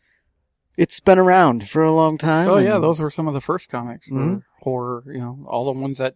It's 0.75 1.00
been 1.01 1.19
around 1.19 1.69
for 1.69 1.83
a 1.83 1.91
long 1.93 2.17
time. 2.17 2.50
Oh 2.50 2.57
yeah, 2.57 2.79
those 2.79 3.00
were 3.00 3.12
some 3.12 3.27
of 3.27 3.33
the 3.35 3.41
first 3.41 3.69
comics 3.69 4.07
for 4.07 4.15
Mhm. 4.15 4.43
horror. 4.62 5.03
You 5.07 5.19
know, 5.19 5.45
all 5.47 5.71
the 5.71 5.79
ones 5.79 6.00
that 6.00 6.15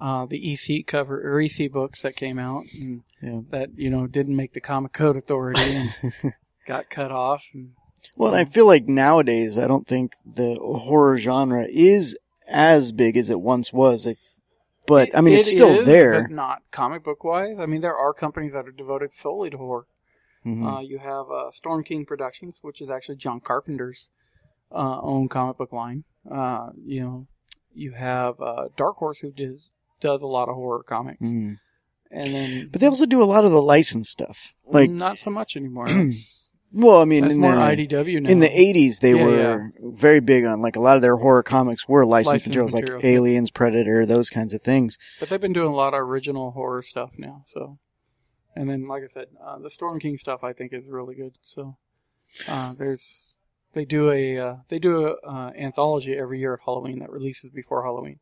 uh, 0.00 0.26
the 0.26 0.52
EC 0.52 0.86
cover 0.86 1.20
or 1.20 1.40
EC 1.40 1.70
books 1.72 2.02
that 2.02 2.14
came 2.16 2.38
out 2.38 2.64
and 2.74 3.02
Yeah. 3.22 3.40
that 3.50 3.70
you 3.76 3.90
know 3.90 4.06
didn't 4.06 4.36
make 4.36 4.52
the 4.52 4.60
Comic 4.60 4.92
Code 4.92 5.16
Authority 5.16 5.60
and 5.62 5.92
got 6.66 6.88
cut 6.90 7.10
off. 7.10 7.44
And, 7.52 7.72
Well, 8.16 8.32
and 8.34 8.40
I 8.40 8.44
feel 8.44 8.66
like 8.66 8.86
nowadays, 8.88 9.58
I 9.58 9.66
don't 9.66 9.86
think 9.86 10.12
the 10.24 10.54
horror 10.56 11.16
genre 11.18 11.66
is 11.68 12.16
as 12.46 12.92
big 12.92 13.16
as 13.16 13.28
it 13.30 13.40
once 13.40 13.72
was. 13.72 14.06
If, 14.06 14.18
but 14.86 15.10
I 15.16 15.20
mean, 15.20 15.34
It 15.34 15.40
it's 15.40 15.50
still 15.50 15.80
is, 15.80 15.86
there. 15.86 16.28
not 16.28 16.62
comic 16.70 17.02
book 17.04 17.24
wise. 17.24 17.56
I 17.58 17.66
mean, 17.66 17.80
there 17.80 17.96
are 17.96 18.14
companies 18.14 18.52
that 18.52 18.66
are 18.68 18.72
devoted 18.72 19.12
solely 19.12 19.50
to 19.50 19.56
horror. 19.58 19.86
Mhm. 20.46 20.76
Uh, 20.76 20.80
you 20.80 20.98
have 20.98 21.28
uh, 21.30 21.50
Storm 21.50 21.82
King 21.82 22.06
Productions, 22.06 22.60
which 22.62 22.80
is 22.80 22.88
actually 22.88 23.16
John 23.16 23.40
Carpenter's 23.40 24.10
uh, 24.70 25.00
own 25.02 25.28
comic 25.28 25.58
book 25.58 25.72
line. 25.72 26.04
Uh, 26.30 26.70
you 26.84 27.00
know, 27.00 27.26
you 27.74 27.92
have 27.92 28.40
uh, 28.40 28.68
Dark 28.76 28.96
Horse, 28.96 29.18
who 29.20 29.32
does 29.32 29.68
does 30.00 30.22
a 30.22 30.26
lot 30.26 30.48
of 30.48 30.54
horror 30.54 30.82
comics, 30.82 31.20
Mhm. 31.22 31.58
and 32.10 32.34
then 32.34 32.68
But 32.70 32.80
they 32.80 32.86
also 32.86 33.06
do 33.06 33.22
a 33.22 33.24
lot 33.24 33.44
of 33.44 33.50
the 33.52 33.62
license 33.62 34.08
stuff. 34.10 34.54
Like, 34.66 34.90
not 34.90 35.18
so 35.18 35.30
much 35.30 35.56
anymore. 35.56 35.86
Well, 36.70 37.00
I 37.00 37.06
mean, 37.06 37.22
that's 37.22 37.34
in 37.34 37.40
more 37.40 37.54
the, 37.54 37.62
IDW 37.62 38.20
now. 38.20 38.28
in 38.28 38.40
the 38.40 38.48
80s, 38.50 39.00
they 39.00 39.14
Yeah, 39.14 39.24
were 39.24 39.72
very 39.80 40.20
big 40.20 40.44
on, 40.44 40.60
like, 40.60 40.76
a 40.76 40.80
lot 40.80 40.96
of 40.96 41.02
their 41.02 41.16
horror 41.16 41.42
comics 41.42 41.88
were 41.88 42.04
licensed 42.04 42.46
Licensed 42.46 42.74
materials, 42.74 42.74
like. 42.98 43.04
Aliens, 43.04 43.50
Predator, 43.50 44.04
those 44.04 44.28
kinds 44.28 44.52
of 44.52 44.60
things. 44.60 44.98
but 45.18 45.30
they've 45.30 45.40
been 45.40 45.54
doing 45.54 45.72
a 45.72 45.74
lot 45.74 45.94
of 45.94 46.00
original 46.00 46.50
horror 46.50 46.82
stuff 46.82 47.12
now. 47.16 47.42
So, 47.46 47.78
and 48.54 48.68
then 48.68 48.86
like 48.86 49.02
I 49.02 49.06
said, 49.06 49.28
uh, 49.42 49.58
the 49.60 49.70
Storm 49.70 49.98
King 49.98 50.18
stuff 50.18 50.44
I 50.44 50.52
think 50.52 50.74
is 50.74 50.84
really 50.86 51.14
good. 51.14 51.38
So, 51.40 51.78
uh, 52.46 52.74
there's 52.74 53.36
they 53.72 53.86
do 53.86 54.10
a 54.10 54.36
uh, 54.38 54.56
they 54.68 54.78
do 54.78 55.06
a 55.06 55.12
uh, 55.26 55.52
anthology 55.56 56.18
every 56.18 56.38
year 56.38 56.52
at 56.52 56.60
Halloween 56.66 56.98
that 56.98 57.10
releases 57.10 57.50
before 57.50 57.82
Halloween. 57.84 58.18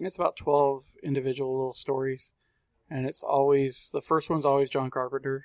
It's 0.00 0.16
about 0.16 0.36
twelve 0.36 0.82
individual 1.02 1.52
little 1.56 1.74
stories, 1.74 2.32
and 2.90 3.06
it's 3.06 3.22
always 3.22 3.90
the 3.92 4.02
first 4.02 4.28
one's 4.28 4.44
always 4.44 4.68
John 4.70 4.90
Carpenter, 4.90 5.44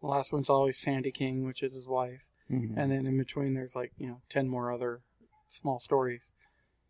the 0.00 0.06
last 0.06 0.32
one's 0.32 0.50
always 0.50 0.78
Sandy 0.78 1.10
King, 1.10 1.46
which 1.46 1.62
is 1.62 1.72
his 1.72 1.86
wife, 1.86 2.26
Mhm. 2.50 2.76
and 2.76 2.92
then 2.92 3.06
in 3.06 3.16
between 3.16 3.54
there's 3.54 3.74
like 3.74 3.92
you 3.98 4.06
know 4.08 4.20
ten 4.28 4.48
more 4.48 4.70
other 4.70 5.00
small 5.48 5.78
stories 5.80 6.30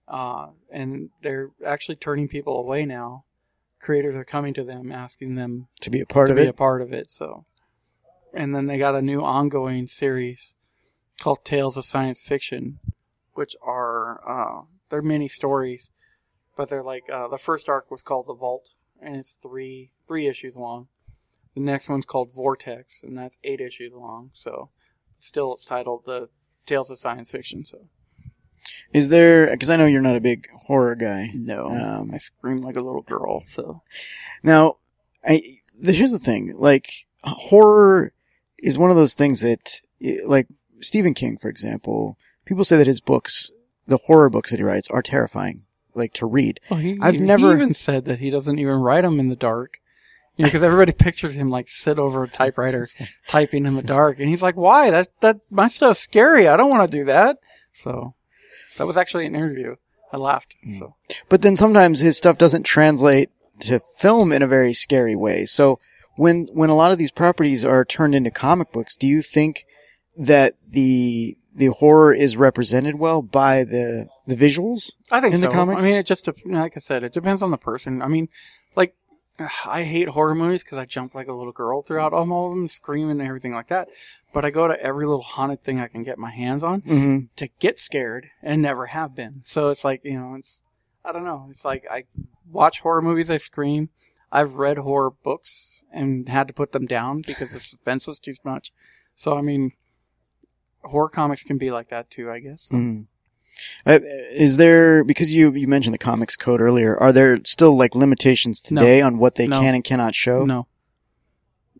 uh, 0.08 0.48
and 0.70 1.10
they're 1.22 1.50
actually 1.64 1.94
turning 1.96 2.26
people 2.26 2.58
away 2.58 2.84
now 2.86 3.24
creators 3.80 4.14
are 4.16 4.24
coming 4.24 4.54
to 4.54 4.64
them 4.64 4.90
asking 4.90 5.34
them 5.34 5.68
To 5.82 5.90
be 5.90 6.00
a 6.00 6.06
part 6.06 6.30
of 6.30 6.36
it. 6.36 6.40
to 6.40 6.40
of 6.40 6.44
be 6.44 6.48
it. 6.48 6.50
a 6.50 6.56
part 6.56 6.80
of 6.82 6.92
it 6.92 7.10
so 7.10 7.44
and 8.32 8.54
then 8.54 8.66
they 8.66 8.78
got 8.78 8.94
a 8.94 9.02
new 9.02 9.20
ongoing 9.22 9.86
series 9.86 10.54
called 11.20 11.44
tales 11.44 11.76
of 11.76 11.84
science 11.84 12.20
fiction 12.22 12.78
which 13.34 13.54
are 13.62 14.20
uh, 14.26 14.62
they're 14.88 15.02
mini 15.02 15.28
stories 15.28 15.90
but 16.56 16.68
they're 16.68 16.82
like 16.82 17.04
uh, 17.12 17.28
the 17.28 17.38
first 17.38 17.68
arc 17.68 17.90
was 17.90 18.02
called 18.02 18.26
the 18.26 18.34
vault 18.34 18.70
and 19.00 19.16
it's 19.16 19.34
three 19.34 19.90
three 20.06 20.26
issues 20.26 20.56
long. 20.56 20.88
The 21.54 21.62
next 21.62 21.88
one's 21.88 22.06
called 22.06 22.32
vortex 22.34 23.02
and 23.02 23.16
that's 23.16 23.38
eight 23.44 23.60
issues 23.60 23.92
long 23.92 24.30
so 24.34 24.70
still 25.18 25.54
it's 25.54 25.64
titled 25.64 26.04
the 26.04 26.28
tales 26.66 26.90
of 26.90 26.98
science 26.98 27.30
fiction 27.30 27.64
so. 27.64 27.88
Is 28.92 29.08
there, 29.08 29.50
because 29.50 29.70
I 29.70 29.76
know 29.76 29.86
you're 29.86 30.00
not 30.00 30.16
a 30.16 30.20
big 30.20 30.48
horror 30.66 30.94
guy. 30.94 31.30
no. 31.34 31.64
Um, 31.64 32.10
i 32.12 32.18
scream 32.18 32.62
like 32.62 32.76
a 32.76 32.82
little 32.82 33.02
girl 33.02 33.42
so. 33.44 33.82
Now, 34.42 34.76
I 35.24 35.42
here's 35.82 36.12
the 36.12 36.18
thing: 36.18 36.54
like 36.56 37.06
horror 37.24 38.12
is 38.58 38.78
one 38.78 38.90
of 38.90 38.96
those 38.96 39.14
things 39.14 39.40
that, 39.40 39.80
like 40.24 40.48
Stephen 40.80 41.14
King, 41.14 41.36
for 41.36 41.48
example, 41.48 42.18
people 42.44 42.64
say 42.64 42.76
that 42.76 42.86
his 42.86 43.00
books, 43.00 43.50
the 43.86 43.98
horror 44.06 44.30
books 44.30 44.50
that 44.50 44.58
he 44.58 44.64
writes, 44.64 44.88
are 44.90 45.02
terrifying, 45.02 45.65
like 45.96 46.12
to 46.14 46.26
read. 46.26 46.60
Well, 46.70 46.80
he, 46.80 46.98
I've 47.00 47.14
he 47.14 47.20
never- 47.20 47.52
even 47.54 47.74
said 47.74 48.04
that 48.06 48.18
he 48.18 48.30
doesn't 48.30 48.58
even 48.58 48.76
write 48.76 49.02
them 49.02 49.18
in 49.20 49.28
the 49.28 49.36
dark. 49.36 49.78
You 50.36 50.42
know, 50.42 50.48
because 50.48 50.62
everybody 50.62 50.92
pictures 51.06 51.34
him 51.34 51.48
like 51.48 51.68
sit 51.68 51.98
over 51.98 52.22
a 52.22 52.28
typewriter 52.28 52.86
typing 53.28 53.64
in 53.64 53.74
the 53.74 53.82
dark, 53.82 54.18
and 54.20 54.28
he's 54.28 54.42
like, 54.42 54.56
"Why? 54.56 54.90
That 54.90 55.08
that 55.20 55.40
my 55.50 55.68
stuff's 55.68 56.00
scary. 56.00 56.46
I 56.46 56.56
don't 56.56 56.70
want 56.70 56.90
to 56.90 56.98
do 56.98 57.04
that." 57.06 57.38
So 57.72 58.14
that 58.76 58.86
was 58.86 58.96
actually 58.96 59.26
an 59.26 59.34
interview. 59.34 59.76
I 60.12 60.18
laughed. 60.18 60.54
Hmm. 60.62 60.78
So 60.78 60.94
But 61.28 61.42
then 61.42 61.56
sometimes 61.56 62.00
his 62.00 62.16
stuff 62.18 62.36
doesn't 62.38 62.64
translate 62.64 63.30
to 63.60 63.80
film 63.98 64.30
in 64.32 64.42
a 64.42 64.46
very 64.46 64.74
scary 64.74 65.16
way. 65.16 65.46
So 65.46 65.78
when 66.16 66.46
when 66.52 66.68
a 66.70 66.76
lot 66.76 66.92
of 66.92 66.98
these 66.98 67.10
properties 67.10 67.64
are 67.64 67.84
turned 67.84 68.14
into 68.14 68.30
comic 68.30 68.72
books, 68.72 68.94
do 68.96 69.06
you 69.06 69.22
think 69.22 69.64
that 70.18 70.54
the 70.68 71.36
the 71.56 71.66
horror 71.66 72.12
is 72.12 72.36
represented 72.36 72.96
well 72.96 73.22
by 73.22 73.64
the 73.64 74.08
the 74.26 74.34
visuals? 74.34 74.92
I 75.10 75.20
think 75.20 75.34
In 75.34 75.40
the 75.40 75.48
so. 75.48 75.52
comics? 75.52 75.82
I 75.82 75.88
mean, 75.88 75.96
it 75.96 76.06
just 76.06 76.28
like 76.44 76.76
I 76.76 76.80
said, 76.80 77.02
it 77.02 77.12
depends 77.12 77.42
on 77.42 77.50
the 77.50 77.56
person. 77.56 78.02
I 78.02 78.08
mean, 78.08 78.28
like 78.74 78.94
I 79.66 79.82
hate 79.82 80.08
horror 80.08 80.34
movies 80.34 80.62
because 80.64 80.78
I 80.78 80.84
jump 80.84 81.14
like 81.14 81.28
a 81.28 81.32
little 81.32 81.52
girl 81.52 81.82
throughout 81.82 82.12
all 82.12 82.22
of 82.50 82.56
them, 82.56 82.68
screaming 82.68 83.12
and 83.20 83.22
everything 83.28 83.52
like 83.52 83.68
that. 83.68 83.88
But 84.32 84.44
I 84.44 84.50
go 84.50 84.68
to 84.68 84.80
every 84.80 85.06
little 85.06 85.22
haunted 85.22 85.62
thing 85.62 85.80
I 85.80 85.88
can 85.88 86.04
get 86.04 86.18
my 86.18 86.30
hands 86.30 86.62
on. 86.62 86.82
Mm-hmm. 86.82 87.18
to 87.36 87.48
get 87.58 87.78
scared 87.78 88.26
and 88.42 88.60
never 88.62 88.86
have 88.86 89.14
been. 89.14 89.42
So 89.44 89.70
it's 89.70 89.84
like, 89.84 90.02
you 90.04 90.18
know, 90.18 90.34
it's, 90.34 90.62
I 91.04 91.12
don't 91.12 91.24
know. 91.24 91.46
It's 91.50 91.64
like 91.64 91.84
I 91.90 92.04
watch 92.50 92.80
horror 92.80 93.02
movies, 93.02 93.30
I 93.30 93.36
scream. 93.38 93.90
I've 94.32 94.54
read 94.54 94.76
horror 94.78 95.10
books 95.10 95.80
and 95.92 96.28
had 96.28 96.48
to 96.48 96.54
put 96.54 96.72
them 96.72 96.86
down 96.86 97.22
because 97.22 97.52
the 97.52 97.60
suspense 97.60 98.06
was 98.06 98.18
too 98.18 98.34
much. 98.44 98.72
So, 99.14 99.36
I 99.38 99.40
mean, 99.40 99.72
horror 100.86 101.08
comics 101.08 101.42
can 101.42 101.58
be 101.58 101.70
like 101.70 101.88
that 101.90 102.10
too, 102.10 102.30
I 102.30 102.40
guess. 102.40 102.68
Mm-hmm. 102.72 103.02
Uh, 103.86 104.00
is 104.32 104.58
there 104.58 105.02
because 105.04 105.34
you 105.34 105.50
you 105.52 105.66
mentioned 105.66 105.94
the 105.94 105.98
comics 105.98 106.36
code 106.36 106.60
earlier? 106.60 106.96
Are 107.00 107.12
there 107.12 107.38
still 107.44 107.76
like 107.76 107.94
limitations 107.94 108.62
No. 108.70 108.80
today 108.82 109.00
on 109.00 109.18
what 109.18 109.36
they 109.36 109.46
No. 109.46 109.60
can 109.60 109.74
and 109.74 109.82
cannot 109.84 110.14
show? 110.14 110.44
No. 110.44 110.66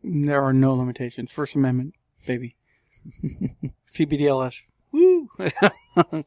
There 0.03 0.43
are 0.43 0.53
no 0.53 0.73
limitations. 0.75 1.31
First 1.33 1.55
Amendment, 1.57 1.95
baby. 2.27 2.57
CBLDF. 3.89 4.61
Woo! 4.93 5.25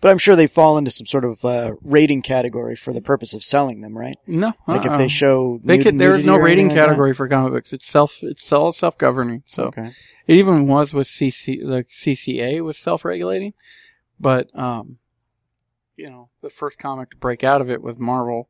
But 0.00 0.10
I'm 0.10 0.18
sure 0.18 0.34
they 0.34 0.48
fall 0.48 0.78
into 0.78 0.90
some 0.90 1.06
sort 1.06 1.24
of 1.24 1.44
uh, 1.44 1.74
rating 1.80 2.22
category 2.22 2.74
for 2.74 2.92
the 2.92 3.00
purpose 3.00 3.34
of 3.34 3.44
selling 3.44 3.82
them, 3.82 3.96
right? 3.96 4.16
no. 4.26 4.52
Like 4.66 4.84
if 4.84 4.90
uh-uh. 4.90 4.98
they 4.98 5.06
show 5.06 5.60
They 5.62 5.76
nud- 5.78 5.82
could. 5.84 5.98
There 6.00 6.14
is 6.16 6.26
no 6.26 6.34
rating 6.36 6.64
anything 6.64 6.68
like 6.68 6.76
that? 6.76 6.82
category 6.88 7.14
for 7.14 7.28
comic 7.28 7.52
books. 7.52 7.72
It's 7.72 7.86
self. 7.86 8.18
It's 8.22 8.42
self 8.44 8.74
self 8.74 8.98
governing. 8.98 9.44
So 9.46 9.66
Okay. 9.66 9.90
It 10.26 10.34
even 10.34 10.66
was 10.66 10.92
with 10.92 11.06
CC, 11.06 11.60
the 11.60 11.84
CCA 11.84 12.60
was 12.62 12.78
self-regulating, 12.78 13.54
but 14.18 14.48
um, 14.58 14.98
you 15.96 16.10
know, 16.10 16.30
the 16.42 16.50
first 16.50 16.78
comic 16.78 17.10
to 17.10 17.16
break 17.16 17.44
out 17.44 17.60
of 17.60 17.70
it 17.70 17.80
was 17.82 18.00
Marvel. 18.00 18.48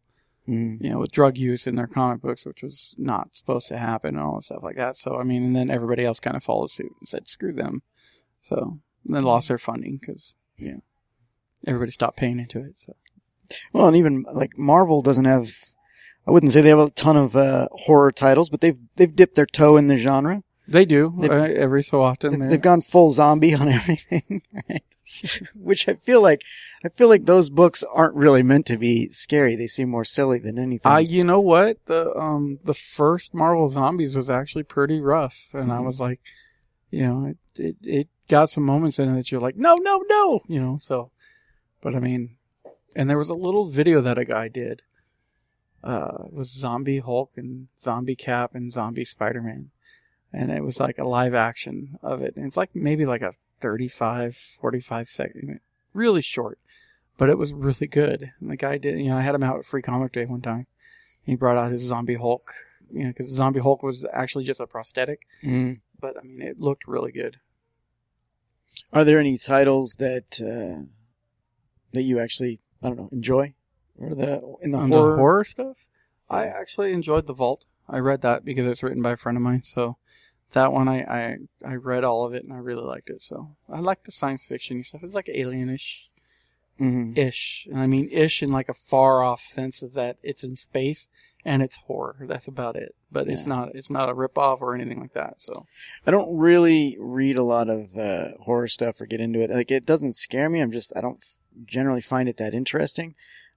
Mm. 0.49 0.80
You 0.80 0.90
know, 0.90 0.99
with 1.00 1.12
drug 1.12 1.37
use 1.37 1.66
in 1.66 1.76
their 1.76 1.87
comic 1.87 2.23
books, 2.23 2.47
which 2.47 2.62
was 2.62 2.94
not 2.99 3.28
supposed 3.32 3.68
to 3.68 3.76
happen, 3.78 4.16
and 4.16 4.25
all 4.25 4.37
that 4.37 4.44
stuff 4.44 4.62
like 4.62 4.76
that. 4.76 4.97
So, 4.97 5.18
I 5.18 5.23
mean, 5.23 5.44
and 5.44 5.56
then 5.56 5.71
everybody 5.71 6.04
else 6.04 6.18
kind 6.18 6.37
of 6.37 6.42
followed 6.42 6.71
suit 6.71 6.92
and 6.99 7.09
said, 7.09 7.28
"Screw 7.28 7.52
them." 7.52 7.82
So, 8.40 8.78
and 9.06 9.14
then 9.16 9.23
lost 9.25 9.49
their 9.49 9.59
funding 9.59 9.99
because 10.00 10.35
you 10.56 10.73
know 10.73 10.82
everybody 11.66 11.92
stopped 11.92 12.16
paying 12.16 12.38
into 12.40 12.61
it. 12.61 12.76
So, 12.78 12.94
Well, 13.73 13.87
and 13.88 13.97
even 13.97 14.25
like 14.32 14.56
Marvel 14.59 15.02
doesn't 15.02 15.25
have. 15.25 15.50
I 16.26 16.30
wouldn't 16.30 16.52
say 16.52 16.61
they 16.61 16.68
have 16.68 16.78
a 16.78 16.90
ton 16.90 17.16
of 17.16 17.35
uh, 17.35 17.66
horror 17.73 18.12
titles, 18.12 18.49
but 18.49 18.61
they've 18.61 18.78
they've 18.97 19.14
dipped 19.14 19.35
their 19.35 19.47
toe 19.47 19.76
in 19.76 19.88
the 19.88 19.97
genre. 19.97 20.44
they 20.68 20.85
do 20.85 21.12
uh, 21.21 21.26
every 21.32 21.82
so 21.82 22.00
often. 22.00 22.38
They've, 22.38 22.49
they've 22.50 22.61
gone 22.62 22.80
full 22.80 23.11
zombie 23.11 23.54
on 23.61 23.68
everything, 23.68 24.42
right? 24.71 24.85
Which 25.56 25.88
I 25.88 25.94
feel 25.94 26.23
like 26.23 26.42
I 26.85 26.88
feel 26.90 27.09
like 27.09 27.25
those 27.25 27.50
books 27.50 27.82
aren't 27.92 28.14
really 28.14 28.44
meant 28.44 28.66
to 28.66 28.76
be 28.76 29.09
scary. 29.09 29.56
They 29.56 29.66
seem 29.66 29.88
more 29.90 30.04
silly 30.04 30.38
than 30.38 30.59
anything. 30.61 30.90
I, 30.92 31.00
you 31.00 31.25
know 31.25 31.40
what? 31.40 31.85
The 31.87 32.14
um 32.16 32.59
the 32.64 32.75
first 32.75 33.35
Marvel 33.35 33.68
Zombies 33.68 34.14
was 34.14 34.30
actually 34.30 34.62
pretty 34.62 35.00
rough, 35.00 35.49
and 35.52 35.73
I 35.73 35.78
Mhm. 35.78 35.87
was 35.87 36.00
like, 36.00 36.21
you 36.92 37.02
know, 37.02 37.26
it, 37.26 37.38
it 37.61 37.76
it 37.82 38.09
got 38.29 38.50
some 38.50 38.64
moments 38.64 38.99
in 38.99 39.09
it 39.11 39.14
that 39.14 39.31
you're 39.33 39.41
like, 39.41 39.57
no, 39.57 39.76
no, 39.76 40.02
no, 40.09 40.41
you 40.49 40.61
know. 40.61 40.79
So, 40.79 41.11
but 41.81 41.95
I 41.95 42.00
mean, 42.00 42.37
and 42.97 43.09
there 43.09 43.19
was 43.19 43.29
a 43.29 43.35
little 43.35 43.67
video 43.67 44.00
that 44.00 44.19
a 44.19 44.25
guy 44.25 44.49
did. 44.49 44.83
Uh, 45.85 46.25
it 46.26 46.33
was 46.33 46.50
Zombie 46.50 47.00
Hulk 47.00 47.33
and 47.37 47.69
Zombie 47.79 48.14
Cap 48.17 48.55
and 48.55 48.73
Zombie 48.73 49.05
Spider 49.05 49.43
Man, 49.43 49.71
and 50.33 50.50
it 50.50 50.62
was 50.62 50.79
like 50.79 50.99
a 50.99 51.05
live 51.05 51.35
action 51.35 51.99
of 52.02 52.23
it, 52.23 52.37
and 52.37 52.47
it's 52.47 52.57
like 52.57 52.71
maybe 52.75 53.05
like 53.05 53.23
a 53.23 53.35
35, 53.61 54.37
45 54.61 55.09
second, 55.09 55.61
really 55.93 56.23
short, 56.23 56.59
but 57.19 57.29
it 57.29 57.37
was 57.38 57.52
really 57.52 57.88
good. 57.88 58.31
And 58.41 58.50
the 58.50 58.57
guy 58.57 58.79
did, 58.79 58.99
you 58.99 59.07
know, 59.11 59.17
I 59.17 59.23
had 59.23 59.35
him 59.35 59.43
out 59.43 59.59
at 59.59 59.64
Free 59.64 59.83
Comic 59.83 60.12
Day 60.12 60.25
one 60.25 60.41
time. 60.41 60.67
He 61.25 61.35
brought 61.35 61.57
out 61.57 61.73
his 61.73 61.83
Zombie 61.83 62.14
Hulk, 62.17 62.52
you 62.93 63.02
know, 63.05 63.09
because 63.11 63.31
Zombie 63.31 63.61
Hulk 63.61 63.83
was 63.83 64.05
actually 64.12 64.45
just 64.45 64.61
a 64.61 64.67
prosthetic, 64.69 65.26
Mm. 65.43 65.81
but 66.00 66.17
I 66.17 66.23
mean, 66.23 66.43
it 66.43 66.61
looked 66.61 66.87
really 66.87 67.11
good. 67.12 67.38
Are 68.93 69.05
there 69.05 69.19
any 69.19 69.38
titles 69.38 69.97
that 69.99 70.41
uh, 70.41 70.87
that 71.93 72.02
you 72.02 72.19
actually 72.19 72.61
I 72.83 72.88
don't 72.88 72.99
know 72.99 73.09
enjoy? 73.12 73.55
or 73.99 74.14
the 74.14 74.43
in 74.61 74.71
the 74.71 74.79
horror. 74.79 75.11
the 75.11 75.17
horror 75.17 75.45
stuff. 75.45 75.76
I 76.29 76.47
actually 76.47 76.93
enjoyed 76.93 77.26
The 77.26 77.35
Vault. 77.35 77.67
I 77.88 77.99
read 77.99 78.23
that 78.23 78.45
because 78.45 78.67
it's 78.67 78.83
written 78.83 79.02
by 79.02 79.12
a 79.12 79.17
friend 79.17 79.37
of 79.37 79.43
mine. 79.43 79.62
So 79.64 79.99
that 80.52 80.73
one, 80.73 80.88
I, 80.88 81.02
I, 81.02 81.37
I 81.64 81.75
read 81.75 82.05
all 82.05 82.25
of 82.25 82.33
it 82.33 82.43
and 82.43 82.52
I 82.52 82.57
really 82.57 82.85
liked 82.85 83.11
it. 83.11 83.21
So 83.23 83.57
I 83.69 83.81
like 83.81 84.05
the 84.05 84.12
science 84.12 84.47
fiction 84.47 84.83
stuff. 84.83 85.02
It's 85.02 85.14
like 85.14 85.26
alienish 85.26 86.09
Mhm. 86.81 87.17
ish. 87.17 87.67
And 87.71 87.81
I 87.81 87.87
mean 87.87 88.09
ish 88.11 88.43
in 88.43 88.50
like 88.50 88.69
a 88.69 88.75
far 88.75 89.23
off 89.23 89.41
sense 89.41 89.83
of 89.83 89.93
that 89.95 90.17
it's 90.23 90.43
in 90.45 90.57
space 90.57 91.09
and 91.45 91.62
it's 91.62 91.76
horror. 91.87 92.17
That's 92.23 92.47
about 92.49 92.76
it. 92.76 92.95
But 93.11 93.29
it's 93.29 93.47
not 93.47 93.75
it's 93.75 93.91
not 93.91 94.09
a 94.09 94.14
rip 94.14 94.38
off 94.38 94.62
or 94.62 94.75
anything 94.75 95.00
like 95.00 95.12
that. 95.12 95.41
So 95.41 95.67
I 96.07 96.11
don't 96.11 96.37
really 96.37 96.97
read 96.99 97.37
a 97.37 97.43
lot 97.43 97.69
of 97.69 97.97
uh, 97.97 98.29
horror 98.41 98.69
stuff 98.69 99.00
or 99.00 99.07
get 99.07 99.21
into 99.21 99.41
it. 99.41 99.50
Like 99.50 99.71
it 99.71 99.85
doesn't 99.87 100.17
scare 100.17 100.49
me. 100.49 100.61
I'm 100.61 100.73
just 100.73 100.93
I 100.97 101.00
don't 101.00 101.19
f- 101.23 101.37
generally 101.67 102.00
find 102.00 102.29
it 102.29 102.37
that 102.38 102.55
interesting. 102.55 103.14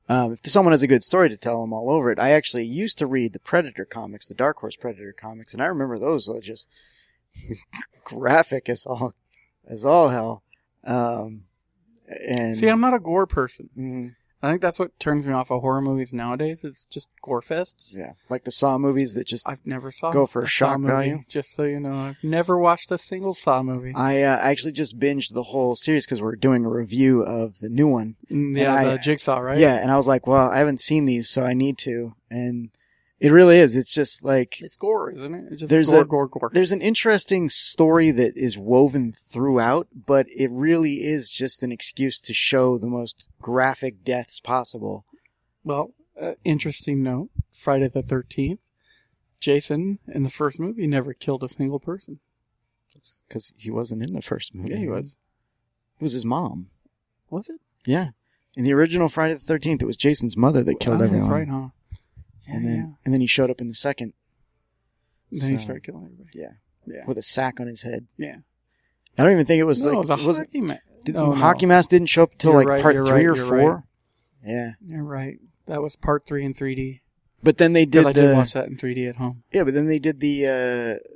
Um, 0.07 0.33
if 0.33 0.41
someone 0.51 0.71
has 0.73 0.83
a 0.83 0.87
good 0.87 1.01
story 1.01 1.29
to 1.29 1.37
tell, 1.37 1.63
I'm 1.63 1.73
all 1.73 1.89
over 1.89 2.11
it. 2.11 2.19
I 2.19 2.29
actually 2.31 2.65
used 2.65 2.99
to 2.99 3.07
read 3.07 3.33
the 3.33 3.39
Predator 3.39 3.85
comics, 3.85 4.27
the 4.27 4.35
Dark 4.35 4.57
Horse 4.59 4.75
Predator 4.75 5.13
comics, 5.13 5.53
and 5.53 5.63
I 5.63 5.65
remember 5.65 5.97
those 5.97 6.27
were 6.27 6.41
just 6.41 6.67
graphic 8.03 8.69
as 8.69 8.85
all 8.85 9.13
as 9.67 9.85
all 9.85 10.09
hell. 10.09 10.43
Um, 10.83 11.45
and 12.07 12.55
see, 12.55 12.67
I'm 12.67 12.81
not 12.81 12.93
a 12.93 12.99
gore 12.99 13.25
person. 13.27 13.69
Mhm. 13.77 14.15
I 14.43 14.49
think 14.49 14.61
that's 14.61 14.77
what 14.77 14.99
turns 14.99 15.25
me 15.25 15.33
off 15.33 15.49
of 15.49 15.61
horror 15.61 15.81
movies 15.81 16.13
nowadays. 16.13 16.63
It's 16.63 16.85
just 16.85 17.09
gore 17.23 17.41
fests. 17.41 17.95
yeah, 17.97 18.11
like 18.29 18.43
the 18.43 18.51
Saw 18.51 18.77
movies 18.77 19.15
that 19.15 19.25
just 19.25 19.47
I've 19.49 19.65
never 19.65 19.91
saw 19.91 20.11
Go 20.11 20.27
for 20.27 20.43
a 20.43 20.47
shock 20.47 20.79
movie, 20.79 20.91
value? 20.91 21.23
Just 21.27 21.53
so 21.55 21.63
you 21.63 21.79
know, 21.79 21.95
I've 21.95 22.17
never 22.21 22.55
watched 22.59 22.91
a 22.91 22.99
single 22.99 23.33
Saw 23.33 23.63
movie. 23.63 23.93
I 23.95 24.21
uh, 24.21 24.37
actually 24.37 24.73
just 24.73 24.99
binged 24.99 25.33
the 25.33 25.41
whole 25.43 25.75
series 25.75 26.05
because 26.05 26.21
we're 26.21 26.35
doing 26.35 26.63
a 26.63 26.69
review 26.69 27.23
of 27.23 27.59
the 27.59 27.69
new 27.69 27.87
one. 27.87 28.17
Mm, 28.29 28.55
yeah, 28.55 28.75
I- 28.75 28.83
the 28.91 28.97
Jigsaw, 28.99 29.39
right? 29.39 29.57
Yeah, 29.57 29.75
and 29.77 29.89
I 29.89 29.95
was 29.95 30.07
like, 30.07 30.27
well, 30.27 30.47
I 30.51 30.57
haven't 30.59 30.81
seen 30.81 31.05
these, 31.05 31.27
so 31.27 31.41
I 31.43 31.53
need 31.53 31.79
to. 31.79 32.13
And 32.29 32.69
it 33.19 33.31
really 33.31 33.57
is. 33.57 33.75
It's 33.75 33.93
just 33.93 34.23
like 34.23 34.61
It's 34.61 34.75
gore, 34.75 35.11
isn't 35.11 35.33
it? 35.33 35.45
It's 35.51 35.59
just 35.61 35.69
There's 35.69 35.89
gore, 35.91 36.01
a- 36.01 36.05
gore, 36.05 36.27
gore. 36.27 36.51
there's 36.53 36.71
an 36.71 36.81
interesting 36.81 37.49
story 37.49 38.11
that 38.11 38.37
is 38.37 38.57
woven 38.57 39.13
throughout, 39.13 39.87
but 39.93 40.27
it 40.29 40.49
really 40.51 41.03
is 41.03 41.31
just 41.31 41.63
an 41.63 41.71
excuse 41.71 42.19
to 42.21 42.33
show 42.33 42.77
the 42.77 42.87
most 42.87 43.27
graphic 43.41 44.03
deaths 44.03 44.39
possible. 44.39 45.05
Well, 45.63 45.93
uh, 46.19 46.33
interesting 46.43 47.01
note: 47.03 47.29
Friday 47.51 47.87
the 47.87 48.03
Thirteenth. 48.03 48.59
Jason 49.39 49.99
in 50.07 50.23
the 50.23 50.29
first 50.29 50.59
movie 50.59 50.87
never 50.87 51.13
killed 51.13 51.43
a 51.43 51.49
single 51.49 51.79
person. 51.79 52.19
It's 52.95 53.23
because 53.27 53.53
he 53.57 53.69
wasn't 53.69 54.01
in 54.01 54.13
the 54.13 54.21
first 54.21 54.55
movie. 54.55 54.71
Yeah, 54.71 54.77
he 54.77 54.87
was. 54.87 55.17
It 55.99 56.03
was 56.03 56.13
his 56.13 56.25
mom. 56.25 56.69
Was 57.29 57.49
it? 57.49 57.59
Yeah. 57.85 58.09
In 58.55 58.63
the 58.63 58.73
original 58.73 59.09
Friday 59.09 59.33
the 59.33 59.39
Thirteenth, 59.39 59.83
it 59.83 59.85
was 59.85 59.97
Jason's 59.97 60.37
mother 60.37 60.63
that 60.63 60.79
killed 60.79 61.01
Ah, 61.01 61.03
everyone. 61.03 61.19
That's 61.19 61.31
right, 61.31 61.47
huh? 61.47 61.69
Yeah, 62.47 62.55
and 62.55 62.65
then 62.65 62.75
yeah. 62.75 62.85
and 63.05 63.13
then 63.13 63.21
he 63.21 63.27
showed 63.27 63.49
up 63.49 63.61
in 63.61 63.67
the 63.67 63.73
second 63.75 64.13
Then 65.31 65.51
he 65.51 65.57
started 65.57 65.83
killing 65.83 66.03
everybody. 66.05 66.29
Yeah. 66.33 66.51
Yeah. 66.87 67.05
with 67.07 67.17
a 67.17 67.23
sack 67.23 67.59
on 67.59 67.67
his 67.67 67.81
head. 67.81 68.07
Yeah. 68.17 68.37
I 69.17 69.23
don't 69.23 69.31
even 69.31 69.45
think 69.45 69.59
it 69.59 69.63
was 69.65 69.83
no, 69.83 70.01
like 70.01 70.07
the 70.07 70.13
it 70.23 70.25
was 70.27 70.37
hockey 70.39 70.61
ma- 70.61 70.73
did, 71.03 71.15
no, 71.15 71.27
no. 71.27 71.35
hockey 71.35 71.65
mask 71.65 71.89
didn't 71.89 72.07
show 72.09 72.23
up 72.23 72.33
until 72.33 72.53
like 72.53 72.67
right, 72.67 72.81
part 72.83 72.95
three 72.95 73.09
right, 73.09 73.25
or 73.25 73.35
four. 73.35 73.73
right. 73.75 73.83
Yeah, 74.45 74.71
You're 74.85 75.03
right. 75.03 75.37
That 75.65 75.81
was 75.81 75.95
part 75.95 76.27
three 76.27 76.45
in 76.45 76.53
3D. 76.53 77.01
but 77.41 77.57
then 77.57 77.73
they 77.73 77.85
did 77.85 78.05
I 78.05 78.11
did 78.13 78.35
watch 78.35 78.53
that 78.53 78.67
in 78.67 78.77
3D 78.77 79.09
at 79.09 79.15
home. 79.15 79.43
yeah, 79.51 79.63
but 79.63 79.73
then 79.73 79.87
they 79.87 79.97
did 79.97 80.19
the 80.19 80.45
uh, 80.45 80.51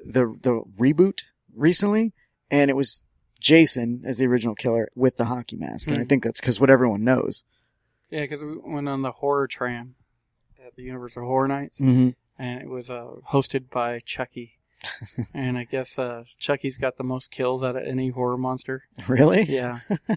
the 0.05 0.35
the 0.41 0.63
reboot 0.79 1.21
recently, 1.55 2.13
and 2.49 2.71
it 2.71 2.75
was 2.75 3.05
Jason 3.39 4.01
as 4.05 4.17
the 4.17 4.25
original 4.25 4.55
killer 4.55 4.89
with 4.95 5.17
the 5.17 5.25
hockey 5.25 5.55
mask, 5.57 5.87
and 5.89 5.97
I 5.97 6.01
Hmm. 6.01 6.07
think 6.07 6.23
that's 6.23 6.41
because 6.41 6.59
what 6.59 6.69
everyone 6.71 7.03
knows. 7.03 7.43
Yeah, 8.09 8.21
because 8.21 8.39
we 8.41 8.57
went 8.73 8.89
on 8.89 9.03
the 9.03 9.11
horror 9.11 9.47
tram 9.47 9.93
the 10.79 10.85
Universal 10.85 11.23
Horror 11.25 11.47
Nights, 11.47 11.79
Mm-hmm. 11.79 12.09
and 12.41 12.61
it 12.61 12.69
was 12.69 12.89
uh, 12.89 13.15
hosted 13.31 13.69
by 13.69 13.99
Chucky. 13.99 14.53
and 15.33 15.57
I 15.57 15.65
guess 15.65 15.99
uh, 15.99 16.23
Chucky's 16.37 16.77
got 16.77 16.97
the 16.97 17.03
most 17.03 17.31
kills 17.31 17.61
out 17.61 17.75
of 17.75 17.83
any 17.83 18.09
horror 18.09 18.37
monster. 18.37 18.83
Really? 19.09 19.43
Yeah. 19.43 19.79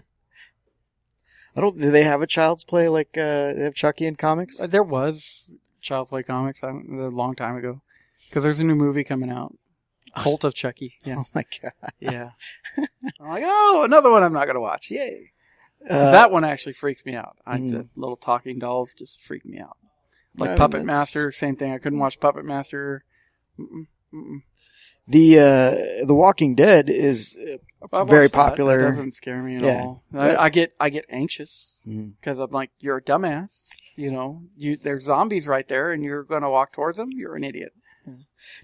I 1.55 1.61
don't. 1.61 1.77
Do 1.77 1.91
they 1.91 2.03
have 2.03 2.21
a 2.21 2.27
Child's 2.27 2.63
Play 2.63 2.87
like 2.89 3.17
uh, 3.17 3.53
they 3.53 3.63
have 3.63 3.75
Chucky 3.75 4.05
in 4.07 4.15
comics? 4.15 4.59
Uh, 4.59 4.67
there 4.67 4.81
was 4.83 5.51
Child 5.81 6.09
Play 6.09 6.23
Comics 6.23 6.63
I 6.63 6.67
don't- 6.67 6.99
a 6.99 7.09
long 7.09 7.35
time 7.35 7.55
ago. 7.57 7.81
Because 8.29 8.43
there's 8.43 8.59
a 8.59 8.63
new 8.63 8.75
movie 8.75 9.03
coming 9.03 9.29
out. 9.29 9.53
Cult 10.15 10.43
of 10.43 10.53
Chucky. 10.55 10.95
Yeah. 11.05 11.17
Oh 11.19 11.25
my 11.35 11.45
god! 11.61 11.73
Yeah. 11.99 12.29
I'm 13.19 13.27
like, 13.27 13.43
oh, 13.45 13.83
another 13.85 14.09
one 14.09 14.23
I'm 14.23 14.33
not 14.33 14.45
going 14.45 14.55
to 14.55 14.61
watch. 14.61 14.89
Yay. 14.89 15.31
Uh, 15.87 16.11
that 16.11 16.31
one 16.31 16.45
actually 16.45 16.73
freaks 16.73 17.05
me 17.05 17.13
out. 17.15 17.37
I, 17.45 17.57
Mhm. 17.57 17.71
The 17.71 17.87
little 17.95 18.15
talking 18.15 18.57
dolls 18.59 18.93
just 18.97 19.21
freak 19.21 19.45
me 19.45 19.59
out. 19.59 19.77
Like 20.37 20.51
I 20.51 20.55
Puppet 20.55 20.83
Master, 20.85 21.31
same 21.31 21.55
thing. 21.55 21.73
I 21.73 21.77
couldn't 21.77 21.99
watch 21.99 22.19
Puppet 22.19 22.45
Master. 22.45 23.03
Mm-mm, 23.59 23.87
mm-mm. 24.13 24.41
the 25.07 25.39
uh, 25.39 26.05
the 26.07 26.15
Walking 26.15 26.55
Dead 26.55 26.89
is 26.89 27.37
uh, 27.51 27.57
I've 27.91 28.07
Very 28.07 28.27
that. 28.27 28.33
popular. 28.33 28.79
That 28.79 28.85
doesn't 28.85 29.13
scare 29.13 29.43
me 29.43 29.57
at 29.57 29.63
Yeah. 29.63 29.81
all. 29.81 30.03
I, 30.13 30.35
I 30.35 30.49
get 30.49 30.73
I 30.79 30.89
get 30.89 31.05
anxious 31.09 31.87
because 32.19 32.39
I'm 32.39 32.49
like, 32.49 32.71
you're 32.79 32.97
a 32.97 33.01
dumbass. 33.01 33.67
You 33.95 34.11
know, 34.11 34.41
you 34.55 34.75
there's 34.77 35.03
zombies 35.03 35.47
right 35.47 35.67
there, 35.67 35.91
and 35.91 36.03
you're 36.03 36.23
going 36.23 36.41
to 36.41 36.49
walk 36.49 36.73
towards 36.73 36.97
them. 36.97 37.09
You're 37.11 37.35
an 37.35 37.43
idiot. 37.43 37.73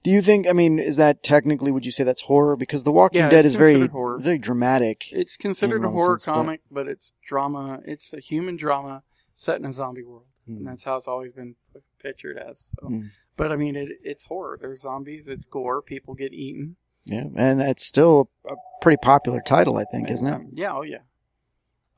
Do 0.04 0.12
you 0.12 0.22
think? 0.22 0.48
I 0.48 0.54
mean, 0.54 0.80
is 0.80 0.98
that 0.98 1.24
technically? 1.24 1.72
Would 1.72 1.86
you 1.86 1.92
say 1.92 2.04
that's 2.04 2.24
horror? 2.24 2.58
Because 2.58 2.84
The 2.84 2.92
Walking 2.92 3.20
Yeah, 3.22 3.30
Dead 3.30 3.46
is 3.46 3.56
very, 3.56 3.88
horror. 3.88 4.18
very 4.20 4.38
dramatic. 4.38 5.14
It's 5.14 5.38
considered 5.38 5.86
a 5.86 5.90
horror 5.90 6.18
sense, 6.20 6.26
comic, 6.26 6.62
but... 6.70 6.88
it's 6.90 7.14
drama. 7.26 7.80
It's 7.86 8.12
a 8.12 8.20
human 8.20 8.58
drama 8.58 9.04
set 9.34 9.60
in 9.60 9.66
a 9.66 9.72
zombie 9.72 10.04
world. 10.04 10.26
And 10.58 10.68
that's 10.68 10.84
how 10.84 10.98
it's 10.98 11.08
always 11.08 11.34
been 11.34 11.56
pictured 12.02 12.38
as. 12.38 12.72
So. 12.80 12.88
Mm. 12.88 13.10
But 13.38 13.52
I 13.52 13.56
mean, 13.56 13.76
it, 13.76 13.90
it's 14.04 14.24
horror. 14.24 14.58
There's 14.60 14.82
zombies. 14.82 15.26
It's 15.28 15.46
gore. 15.46 15.82
People 15.82 16.14
get 16.14 16.34
eaten. 16.34 16.76
Yeah, 17.06 17.24
and 17.36 17.62
it's 17.62 17.86
still 17.86 18.30
a 18.48 18.56
pretty 18.82 18.98
popular 18.98 19.42
title, 19.42 19.78
I 19.78 19.86
think, 19.86 20.10
isn't 20.12 20.28
it? 20.28 20.34
Um, 20.34 20.50
yeah. 20.54 20.74
Oh 20.76 20.82
yeah. 20.82 21.00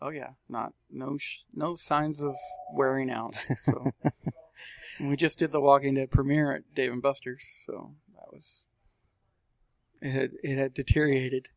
Oh 0.01 0.09
yeah. 0.09 0.31
Not 0.47 0.73
no 0.91 1.17
sh- 1.17 1.43
no 1.53 1.75
signs 1.75 2.21
of 2.21 2.35
wearing 2.73 3.09
out. 3.09 3.35
So 3.59 3.91
we 5.01 5.15
just 5.15 5.39
did 5.39 5.51
the 5.51 5.59
Walking 5.59 5.95
Dead 5.95 6.11
premiere 6.11 6.51
at 6.51 6.75
Dave 6.75 6.91
and 6.91 7.01
Buster's, 7.01 7.43
so 7.65 7.95
that 8.15 8.31
was 8.31 8.63
it 10.01 10.11
had 10.11 10.31
it 10.43 10.57
had 10.57 10.73
deteriorated, 10.73 11.49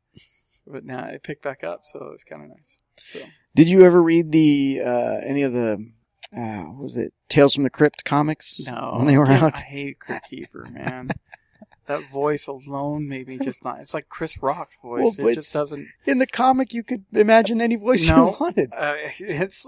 but 0.67 0.85
now 0.85 1.07
it 1.07 1.23
picked 1.23 1.43
back 1.43 1.65
up, 1.65 1.83
so 1.85 1.99
it 2.01 2.13
was 2.13 2.25
kind 2.25 2.43
of 2.43 2.49
nice. 2.49 2.79
So 2.97 3.21
Did 3.55 3.69
you 3.69 3.83
ever 3.85 4.03
read 4.03 4.33
the 4.33 4.81
uh, 4.85 5.21
any 5.23 5.43
of 5.43 5.53
the 5.53 5.93
uh, 6.37 6.67
was 6.79 6.97
it 6.97 7.13
Tales 7.29 7.55
from 7.55 7.65
the 7.65 7.71
Crypt 7.71 8.05
comics 8.05 8.67
no, 8.67 8.95
when 8.97 9.07
they 9.07 9.19
were 9.19 9.27
yeah, 9.27 9.45
out? 9.45 9.59
I 9.59 9.63
hate 9.63 9.99
Crypt 10.01 10.29
Keeper, 10.29 10.67
man. 10.71 11.11
that 11.87 12.03
voice 12.11 12.47
alone 12.47 13.09
made 13.09 13.29
me 13.29 13.39
just 13.39 13.65
not. 13.65 13.81
It's 13.81 13.95
like 13.95 14.09
Chris 14.09 14.43
Rock's 14.43 14.79
voice. 14.79 15.17
Well, 15.19 15.29
it 15.29 15.35
just 15.35 15.53
doesn't. 15.53 15.89
In 16.07 16.19
the 16.19 16.27
comic, 16.27 16.73
you 16.73 16.83
could 16.83 17.05
imagine 17.13 17.61
any 17.61 17.77
voice 17.77 18.07
No. 18.07 18.31
you 18.31 18.37
wanted. 18.41 18.73
Uh, 18.73 18.95
it's 19.19 19.67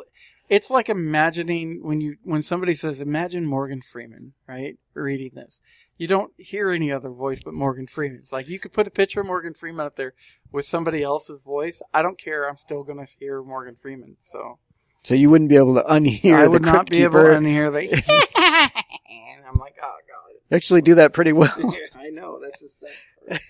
it's 0.49 0.71
like 0.71 0.89
imagining 0.89 1.83
when 1.83 2.01
you 2.01 2.17
when 2.23 2.43
somebody 2.43 2.75
says 2.75 3.01
imagine 3.01 3.45
Morgan 3.45 3.81
Freeman 3.81 4.33
right 4.47 4.79
reading 4.95 5.31
this 5.35 5.61
you 5.99 6.07
don't 6.07 6.33
hear 6.37 6.71
any 6.71 6.93
other 6.93 7.09
voice 7.11 7.43
but 7.43 7.55
Morgan 7.55 7.87
Freeman 7.87 8.19
it's 8.21 8.33
like 8.33 8.49
you 8.49 8.59
could 8.59 8.73
put 8.73 8.87
a 8.87 8.91
picture 8.91 9.21
of 9.21 9.27
Morgan 9.27 9.55
Freeman 9.55 9.87
up 9.87 9.97
there 9.97 10.15
with 10.53 10.65
somebody 10.65 11.03
else's 11.03 11.43
voice 11.43 11.83
I 11.93 12.03
don't 12.03 12.19
care 12.19 12.49
I'm 12.49 12.57
still 12.57 12.85
gonna 12.85 13.07
hear 13.19 13.43
Morgan 13.43 13.75
Freeman 13.75 14.17
so 14.21 14.59
So 15.07 15.15
you 15.15 15.31
wouldn't 15.31 15.49
be 15.49 15.55
able 15.55 15.77
to 15.77 15.85
unhear 15.85 16.03
the 16.03 16.19
camera. 16.21 16.41
I 16.41 16.45
the 16.47 16.51
would 16.51 16.63
not 16.63 16.91
be 16.91 17.05
able 17.05 17.21
Keeper. 17.21 17.39
to 17.39 17.47
hear 17.49 17.71
the 17.71 17.79
and 19.09 19.45
I'm 19.47 19.55
like 19.55 19.77
oh 19.81 19.95
god 20.09 20.35
You 20.51 20.57
actually 20.57 20.83
do 20.83 20.97
that 20.97 21.13
pretty 21.13 21.33
well. 21.33 21.55
I 21.95 22.09
know 22.09 22.41
that's 22.41 22.61
the 22.61 22.69
sad 22.69 23.41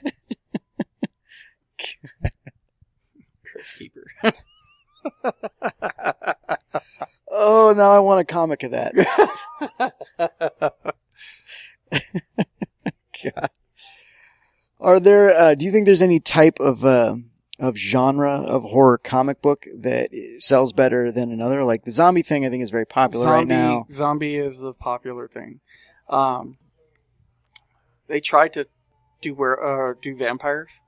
Crypt 3.43 3.69
Keeper 3.79 4.05
oh, 7.31 7.73
now 7.75 7.91
I 7.91 8.01
want 8.01 8.21
a 8.21 8.25
comic 8.27 8.63
of 8.63 8.73
that. 8.73 8.93
God. 13.25 13.51
Are 14.79 15.01
there? 15.01 15.31
Uh, 15.31 15.55
do 15.55 15.65
you 15.65 15.71
think 15.71 15.87
there's 15.87 16.03
any 16.03 16.21
type 16.21 16.61
of 16.61 16.85
uh, 16.85 17.17
of 17.59 17.77
genre 17.77 18.33
of 18.33 18.65
horror 18.65 18.99
comic 18.99 19.41
book 19.41 19.67
that 19.75 20.11
sells 20.41 20.73
better 20.73 21.11
than 21.11 21.31
another? 21.33 21.65
Like 21.65 21.85
the 21.85 21.93
zombie 21.93 22.23
thing, 22.23 22.45
I 22.45 22.51
think 22.51 22.63
is 22.63 22.71
very 22.71 22.87
popular 22.87 23.25
zombie, 23.25 23.39
right 23.39 23.49
now. 23.49 23.87
Zombie 23.91 24.37
is 24.37 24.63
a 24.63 24.73
popular 24.73 25.27
thing. 25.29 25.61
Um, 26.09 26.59
they 28.09 28.21
tried 28.21 28.53
to 28.55 28.67
do 29.21 29.35
where 29.35 29.91
uh, 29.91 29.95
do 30.01 30.17
vampires. 30.17 30.81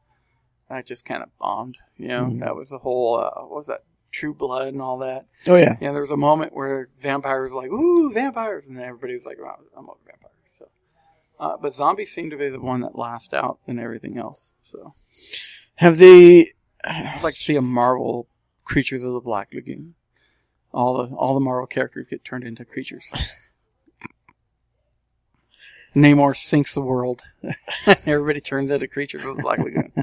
That 0.68 0.86
just 0.86 1.04
kind 1.04 1.22
of 1.22 1.30
bombed. 1.38 1.78
You 1.96 2.08
know, 2.08 2.24
Mhm. 2.26 2.40
that 2.40 2.54
was 2.54 2.68
the 2.68 2.78
whole 2.78 3.16
uh, 3.18 3.42
what 3.42 3.50
was 3.56 3.66
that 3.68 3.82
True 4.12 4.34
Blood 4.34 4.68
and 4.68 4.80
all 4.82 4.98
that. 4.98 5.26
Oh 5.46 5.56
yeah, 5.56 5.76
Yeah, 5.80 5.92
there 5.92 6.00
was 6.02 6.10
a 6.10 6.16
moment 6.16 6.52
where 6.52 6.88
vampires 7.00 7.50
were 7.50 7.56
like, 7.60 7.70
"Ooh, 7.70 8.12
vampires," 8.12 8.64
and 8.66 8.76
then 8.76 8.84
everybody 8.84 9.14
was 9.14 9.24
like, 9.24 9.38
oh, 9.40 9.56
"I'm 9.76 9.84
a 9.88 9.92
vampire." 10.06 10.30
So, 10.50 10.68
uh, 11.40 11.56
but 11.56 11.74
zombies 11.74 12.12
seem 12.12 12.30
to 12.30 12.36
be 12.36 12.48
the 12.50 12.60
one 12.60 12.80
that 12.82 12.96
lasts 12.96 13.32
out 13.34 13.58
than 13.66 13.78
everything 13.78 14.16
else. 14.18 14.52
So, 14.62 14.94
have 15.76 15.98
they? 15.98 16.52
I'd 16.84 17.20
like 17.22 17.34
to 17.34 17.40
see 17.40 17.56
a 17.56 17.62
Marvel 17.62 18.28
Creatures 18.64 19.02
of 19.04 19.12
the 19.12 19.20
Black 19.20 19.48
Lagoon. 19.52 19.94
All 20.72 20.96
the 20.98 21.14
all 21.14 21.34
the 21.34 21.40
Marvel 21.40 21.66
characters 21.66 22.06
get 22.10 22.24
turned 22.24 22.44
into 22.44 22.64
creatures. 22.64 23.10
Namor 25.96 26.36
sinks 26.36 26.74
the 26.74 26.82
world. 26.82 27.22
Everybody 28.06 28.40
turns 28.40 28.70
into 28.70 28.86
creatures 28.86 29.24
of 29.24 29.36
the 29.36 29.42
Black 29.42 29.58
Lagoon. 29.58 29.92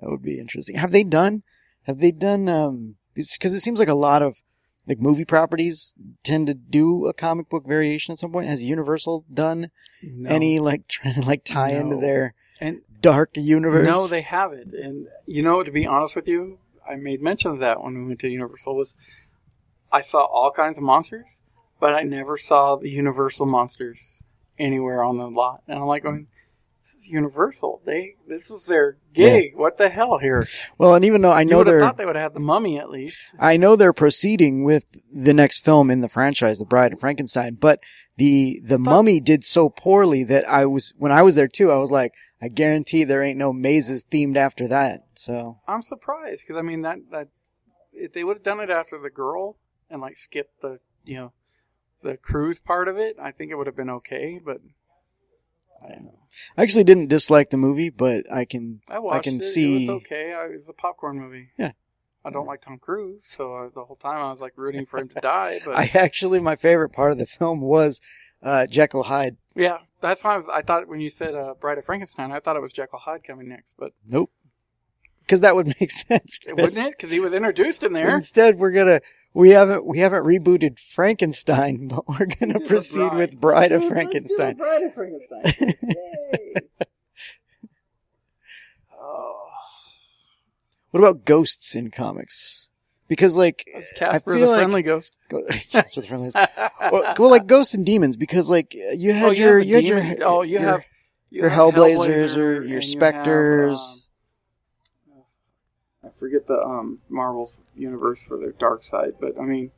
That 0.00 0.10
would 0.10 0.22
be 0.22 0.40
interesting. 0.40 0.74
Have 0.76 0.90
they 0.90 1.04
done? 1.04 1.44
Have 1.84 2.00
they 2.00 2.10
done? 2.10 2.48
Um, 2.48 2.96
because 3.14 3.54
it 3.54 3.60
seems 3.60 3.78
like 3.78 3.88
a 3.88 3.94
lot 3.94 4.22
of 4.22 4.42
like 4.88 4.98
movie 5.00 5.24
properties 5.24 5.94
tend 6.24 6.48
to 6.48 6.54
do 6.54 7.06
a 7.06 7.12
comic 7.14 7.48
book 7.48 7.64
variation 7.64 8.10
at 8.12 8.18
some 8.18 8.32
point. 8.32 8.48
Has 8.48 8.64
Universal 8.64 9.24
done 9.32 9.70
No. 10.02 10.28
any 10.30 10.58
like 10.58 10.88
trying 10.88 11.14
to 11.14 11.20
like 11.22 11.44
tie 11.44 11.70
into 11.70 11.94
their 11.94 12.34
and 12.60 12.82
dark 13.00 13.30
universe? 13.34 13.86
No, 13.86 14.06
they 14.06 14.22
haven't. 14.22 14.72
And 14.72 15.08
you 15.26 15.42
know, 15.42 15.62
to 15.62 15.70
be 15.70 15.86
honest 15.86 16.16
with 16.16 16.28
you, 16.28 16.58
I 16.88 16.96
made 16.96 17.22
mention 17.22 17.50
of 17.50 17.58
that 17.60 17.82
when 17.82 17.98
we 17.98 18.06
went 18.06 18.20
to 18.20 18.28
Universal. 18.28 18.76
Was 18.76 18.96
I 19.92 20.00
saw 20.00 20.24
all 20.24 20.50
kinds 20.50 20.78
of 20.78 20.84
monsters, 20.84 21.40
but 21.80 21.94
I 21.94 22.02
never 22.02 22.36
saw 22.36 22.76
the 22.76 22.90
Universal 22.90 23.46
monsters 23.46 24.22
anywhere 24.58 25.02
on 25.02 25.18
the 25.18 25.28
lot. 25.28 25.62
And 25.68 25.78
I'm 25.78 25.86
like 25.86 26.02
going, 26.02 26.28
"This 26.84 26.94
is 26.96 27.08
Universal. 27.08 27.80
They 27.86 28.16
this 28.28 28.50
is 28.50 28.66
their 28.66 28.98
gig. 29.14 29.56
What 29.56 29.78
the 29.78 29.88
hell 29.88 30.18
here?" 30.18 30.46
well, 30.76 30.94
and 30.94 31.04
even 31.04 31.22
though 31.22 31.32
I 31.32 31.42
know 31.42 31.64
they're, 31.64 31.80
thought 31.80 31.96
they 31.96 32.04
would 32.04 32.14
have 32.14 32.32
had 32.32 32.34
the 32.34 32.40
Mummy 32.40 32.78
at 32.78 32.90
least. 32.90 33.22
I 33.38 33.56
know 33.56 33.74
they're 33.74 33.94
proceeding 33.94 34.64
with 34.64 35.00
the 35.10 35.32
next 35.32 35.64
film 35.64 35.90
in 35.90 36.00
the 36.00 36.10
franchise, 36.10 36.58
The 36.58 36.66
Bride 36.66 36.92
of 36.92 37.00
Frankenstein, 37.00 37.54
but 37.54 37.80
the 38.16 38.60
the 38.62 38.78
Mummy 38.78 39.18
did 39.18 39.44
so 39.44 39.70
poorly 39.70 40.24
that 40.24 40.46
I 40.48 40.66
was 40.66 40.92
when 40.98 41.10
I 41.10 41.22
was 41.22 41.36
there 41.36 41.48
too. 41.48 41.72
I 41.72 41.78
was 41.78 41.90
like, 41.90 42.12
I 42.42 42.48
guarantee 42.48 43.04
there 43.04 43.22
ain't 43.22 43.38
no 43.38 43.52
mazes 43.52 44.04
themed 44.04 44.36
after 44.36 44.68
that. 44.68 45.06
So 45.14 45.60
I'm 45.66 45.80
surprised 45.80 46.42
because 46.46 46.58
I 46.58 46.62
mean 46.62 46.82
that 46.82 46.98
that 47.10 47.28
if 47.94 48.12
they 48.12 48.24
would 48.24 48.36
have 48.36 48.44
done 48.44 48.60
it 48.60 48.68
after 48.68 48.98
the 48.98 49.08
girl 49.08 49.56
and 49.88 50.02
like 50.02 50.18
skipped 50.18 50.60
the 50.60 50.80
you 51.04 51.16
know 51.16 51.32
the 52.02 52.18
cruise 52.18 52.60
part 52.60 52.88
of 52.88 52.98
it, 52.98 53.16
I 53.18 53.30
think 53.30 53.50
it 53.50 53.54
would 53.54 53.66
have 53.66 53.76
been 53.76 53.90
okay. 53.90 54.38
But 54.44 54.60
I 55.84 55.88
don't 55.90 56.04
know. 56.04 56.18
I 56.56 56.62
actually 56.62 56.84
didn't 56.84 57.08
dislike 57.08 57.50
the 57.50 57.56
movie, 57.56 57.90
but 57.90 58.24
I 58.32 58.44
can 58.44 58.80
I 58.88 58.98
watched 58.98 59.24
can 59.24 59.36
it. 59.36 59.42
see- 59.42 59.86
it 59.86 59.92
was 59.92 60.02
okay. 60.02 60.32
I, 60.32 60.46
it 60.46 60.56
was 60.58 60.68
a 60.68 60.72
popcorn 60.72 61.18
movie. 61.18 61.48
Yeah. 61.58 61.72
I 62.26 62.30
don't 62.30 62.46
like 62.46 62.62
Tom 62.62 62.78
Cruise, 62.78 63.26
so 63.26 63.54
I, 63.54 63.68
the 63.74 63.84
whole 63.84 63.96
time 63.96 64.18
I 64.18 64.30
was 64.32 64.40
like 64.40 64.54
rooting 64.56 64.86
for 64.86 64.98
him 64.98 65.08
to 65.10 65.14
die. 65.20 65.60
But 65.64 65.76
I 65.76 65.90
actually 65.94 66.40
my 66.40 66.56
favorite 66.56 66.88
part 66.88 67.12
of 67.12 67.18
the 67.18 67.26
film 67.26 67.60
was 67.60 68.00
uh, 68.42 68.66
Jekyll 68.66 69.02
Hyde. 69.04 69.36
yeah, 69.54 69.78
that's 70.00 70.24
why 70.24 70.34
I, 70.34 70.38
was, 70.38 70.46
I 70.50 70.62
thought 70.62 70.88
when 70.88 71.00
you 71.00 71.10
said 71.10 71.34
uh, 71.34 71.52
Bride 71.60 71.76
of 71.78 71.84
Frankenstein, 71.84 72.32
I 72.32 72.40
thought 72.40 72.56
it 72.56 72.62
was 72.62 72.72
Jekyll 72.72 72.98
Hyde 72.98 73.24
coming 73.24 73.48
next, 73.50 73.74
but 73.78 73.92
Nope, 74.08 74.30
because 75.20 75.40
that 75.42 75.54
would 75.54 75.66
make 75.80 75.90
sense. 75.90 76.38
Chris. 76.38 76.54
wouldn't 76.56 76.86
it? 76.88 76.92
Because 76.96 77.10
he 77.10 77.20
was 77.20 77.34
introduced 77.34 77.82
in 77.82 77.92
there. 77.92 78.14
Instead, 78.16 78.58
we're 78.58 78.72
gonna 78.72 79.02
we 79.34 79.50
haven't 79.50 79.84
we 79.84 79.98
haven't 79.98 80.24
rebooted 80.24 80.78
Frankenstein, 80.78 81.88
but 81.88 82.06
we're 82.08 82.26
gonna 82.26 82.60
proceed 82.60 83.08
bride. 83.08 83.16
with 83.18 83.40
Bride 83.40 83.72
of 83.72 83.84
Frankenstein. 83.86 84.56
Bride 84.56 84.82
of 84.84 84.94
Frankenstein. 84.94 85.74
Yay! 85.82 86.54
oh, 88.98 89.48
What 90.90 91.00
about 91.00 91.24
ghosts 91.24 91.74
in 91.74 91.90
comics? 91.90 92.70
Because 93.06 93.36
like 93.36 93.64
that's 93.74 93.92
I 94.00 94.12
Casper 94.12 94.32
feel 94.34 94.40
the 94.40 94.46
like 94.46 94.58
Friendly 94.60 94.82
Ghost. 94.82 95.18
go, 95.28 95.42
Casper 95.70 96.00
the 96.00 96.06
Friendly 96.06 96.30
Ghost. 96.30 96.48
well, 96.90 97.14
well, 97.18 97.30
like 97.30 97.46
ghosts 97.46 97.74
and 97.74 97.84
demons, 97.84 98.16
because 98.16 98.48
like 98.48 98.72
you 98.72 99.12
had 99.12 99.28
oh, 99.28 99.32
your 99.32 99.58
you 99.58 99.78
you 99.78 99.94
had 99.96 100.16
the 100.16 100.20
your 100.20 100.28
oh, 100.28 100.42
you 100.42 100.52
your- 100.52 100.60
have 100.62 100.86
you 101.30 101.40
your 101.40 101.48
have 101.50 101.74
Hellblazers 101.74 102.34
Hellblazer 102.34 102.36
or 102.38 102.62
your 102.62 102.74
have, 102.76 102.84
Spectres. 102.84 103.76
um, 103.76 104.03
forget 106.24 106.46
the 106.46 106.58
um, 106.66 107.00
Marvel's 107.10 107.60
universe 107.76 108.24
for 108.24 108.38
their 108.38 108.52
dark 108.52 108.82
side, 108.82 109.12
but 109.20 109.38
I 109.38 109.42
mean, 109.44 109.70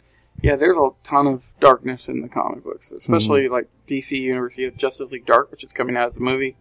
yeah, 0.42 0.54
there's 0.54 0.76
a 0.76 0.90
ton 1.02 1.26
of 1.26 1.42
darkness 1.60 2.08
in 2.08 2.20
the 2.20 2.28
comic 2.28 2.62
books, 2.62 2.92
especially 2.92 3.42
Mm-hmm. 3.44 3.52
like 3.52 3.68
DC 3.88 4.12
Universe. 4.20 4.56
You 4.58 4.66
have 4.66 4.76
Justice 4.76 5.10
League 5.10 5.26
Dark, 5.26 5.50
which 5.50 5.64
is 5.64 5.72
coming 5.72 5.96
out 5.96 6.08
as 6.08 6.18
a 6.18 6.20
movie. 6.20 6.56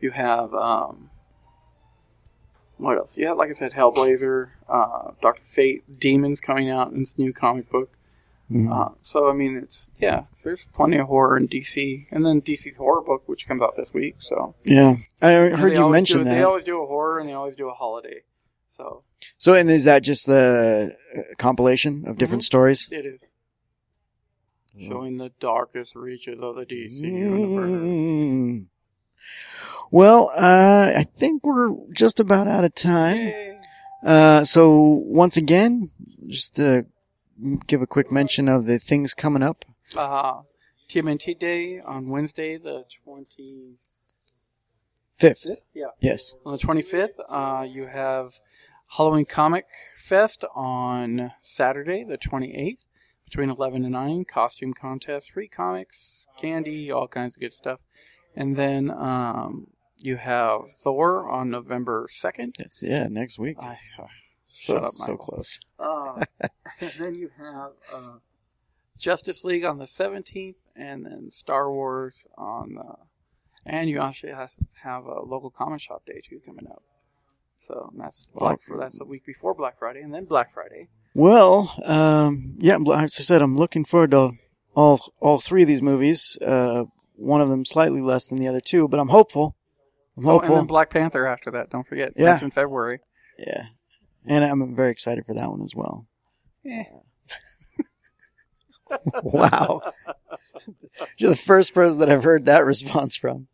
You 0.00 0.12
have 0.12 0.54
um, 0.54 1.10
what 2.76 2.96
else? 2.98 3.16
You 3.16 3.26
have, 3.28 3.36
like 3.38 3.50
I 3.50 3.54
said, 3.54 3.72
Hellblazer, 3.72 4.50
uh, 4.68 5.12
Doctor 5.22 5.42
Fate, 5.44 5.98
Demons 5.98 6.40
coming 6.40 6.70
out 6.70 6.92
in 6.92 7.00
this 7.00 7.18
new 7.18 7.32
comic 7.32 7.70
book. 7.70 7.90
Mhm. 8.52 8.70
Uh, 8.70 8.94
so 9.00 9.28
I 9.30 9.32
mean, 9.32 9.56
it's 9.56 9.90
yeah, 9.98 10.24
there's 10.44 10.66
plenty 10.66 10.98
of 10.98 11.06
horror 11.06 11.36
in 11.36 11.48
DC, 11.48 12.06
and 12.10 12.24
then 12.26 12.40
DC's 12.42 12.76
horror 12.76 13.00
book, 13.00 13.22
which 13.26 13.48
comes 13.48 13.62
out 13.62 13.74
this 13.76 13.92
week. 13.94 14.16
So 14.18 14.54
yeah, 14.64 14.96
I 15.22 15.32
heard 15.32 15.72
you 15.72 15.88
mention 15.88 16.18
do, 16.18 16.24
that. 16.24 16.34
They 16.34 16.42
always 16.42 16.64
do 16.64 16.82
a 16.82 16.86
horror, 16.86 17.18
and 17.18 17.26
they 17.28 17.32
always 17.32 17.56
do 17.56 17.68
a 17.70 17.74
holiday. 17.74 18.22
So 18.76 19.04
So, 19.36 19.54
and 19.54 19.70
is 19.70 19.84
that 19.84 20.02
just 20.02 20.26
the 20.26 20.94
uh, 21.16 21.20
compilation 21.38 22.04
of 22.06 22.16
different 22.18 22.42
Mm-hmm. 22.42 22.46
stories? 22.46 22.88
it 22.90 23.06
is 23.06 23.30
showing 24.78 25.18
the 25.18 25.30
darkest 25.40 25.94
reaches 25.94 26.40
of 26.40 26.56
the 26.56 26.66
DC 26.66 27.02
universe. 27.02 27.70
Mm. 27.70 28.66
Well, 29.90 30.30
uh, 30.34 30.92
I 30.96 31.04
think 31.04 31.44
we're 31.44 31.70
just 31.94 32.18
about 32.18 32.48
out 32.48 32.64
of 32.64 32.74
time. 32.74 33.32
Uh, 34.02 34.44
so 34.44 34.70
once 35.06 35.36
again, 35.36 35.90
just 36.28 36.56
to 36.56 36.86
give 37.66 37.82
a 37.82 37.86
quick 37.86 38.10
mention 38.10 38.48
of 38.48 38.66
the 38.66 38.78
things 38.80 39.14
coming 39.14 39.42
up. 39.42 39.64
Uh, 39.96 40.40
TMNT 40.88 41.38
Day 41.38 41.80
on 41.80 42.08
Wednesday, 42.08 42.56
the 42.58 42.84
twenty 43.04 43.76
Fifth. 45.16 45.46
Yeah. 45.72 45.86
Yes. 46.00 46.34
On 46.44 46.52
the 46.52 46.58
25th, 46.58 47.20
uh, 47.28 47.66
you 47.68 47.86
have 47.86 48.40
Halloween 48.96 49.24
Comic 49.24 49.66
Fest 49.96 50.44
on 50.54 51.32
Saturday, 51.40 52.04
the 52.04 52.18
28th, 52.18 52.78
between 53.24 53.50
11 53.50 53.84
and 53.84 53.92
9. 53.92 54.24
Costume 54.24 54.74
contest, 54.74 55.32
free 55.32 55.48
comics, 55.48 56.26
candy, 56.38 56.90
all 56.90 57.08
kinds 57.08 57.36
of 57.36 57.40
good 57.40 57.52
stuff. 57.52 57.80
And 58.36 58.56
then 58.56 58.90
um, 58.90 59.68
you 59.96 60.16
have 60.16 60.62
Thor 60.82 61.28
on 61.28 61.50
November 61.50 62.08
2nd. 62.10 62.54
It's, 62.58 62.82
yeah, 62.82 63.06
next 63.08 63.38
week. 63.38 63.56
I, 63.60 63.78
uh, 63.98 64.06
so, 64.42 64.74
shut 64.74 64.84
up, 64.84 64.90
so 64.90 65.12
Michael. 65.12 65.26
close. 65.26 65.60
Uh, 65.78 66.24
and 66.80 66.92
then 66.98 67.14
you 67.14 67.30
have 67.38 67.72
uh, 67.94 68.16
Justice 68.98 69.44
League 69.44 69.64
on 69.64 69.78
the 69.78 69.84
17th, 69.86 70.56
and 70.76 71.06
then 71.06 71.30
Star 71.30 71.70
Wars 71.70 72.26
on 72.36 72.74
the. 72.74 72.96
And 73.66 73.88
you 73.88 74.00
actually 74.00 74.32
have, 74.32 74.52
have 74.82 75.04
a 75.06 75.20
local 75.22 75.50
comic 75.50 75.80
shop 75.80 76.04
day 76.06 76.20
too 76.22 76.40
coming 76.44 76.66
up. 76.66 76.82
So 77.60 77.90
that's 77.96 78.26
Black. 78.34 78.60
That's 78.78 78.98
the 78.98 79.06
week 79.06 79.24
before 79.24 79.54
Black 79.54 79.78
Friday, 79.78 80.00
and 80.02 80.12
then 80.12 80.26
Black 80.26 80.52
Friday. 80.52 80.88
Well, 81.14 81.74
um, 81.86 82.56
yeah, 82.58 82.76
as 82.76 82.86
I 83.18 83.22
said, 83.22 83.40
I'm 83.40 83.56
looking 83.56 83.84
forward 83.84 84.10
to 84.10 84.32
all, 84.74 85.12
all 85.20 85.38
three 85.38 85.62
of 85.62 85.68
these 85.68 85.80
movies. 85.80 86.36
Uh, 86.44 86.84
one 87.16 87.40
of 87.40 87.48
them 87.48 87.64
slightly 87.64 88.00
less 88.02 88.26
than 88.26 88.38
the 88.38 88.48
other 88.48 88.60
two, 88.60 88.86
but 88.88 89.00
I'm 89.00 89.08
hopeful. 89.08 89.56
I'm 90.16 90.28
Oh, 90.28 90.40
and 90.40 90.54
then 90.54 90.66
Black 90.66 90.90
Panther 90.90 91.26
after 91.26 91.50
that. 91.52 91.70
Don't 91.70 91.86
forget. 91.86 92.12
Yeah. 92.16 92.26
That's 92.26 92.42
in 92.42 92.50
February. 92.50 93.00
yeah. 93.38 93.66
And 94.26 94.42
I'm 94.44 94.74
very 94.74 94.90
excited 94.90 95.26
for 95.26 95.34
that 95.34 95.50
one 95.50 95.62
as 95.62 95.74
well. 95.74 96.06
Eh. 96.66 96.84
wow. 99.22 99.82
You're 101.18 101.30
the 101.30 101.36
first 101.36 101.74
person 101.74 102.00
that 102.00 102.10
I've 102.10 102.24
heard 102.24 102.46
that 102.46 102.64
response 102.64 103.16
from. 103.16 103.48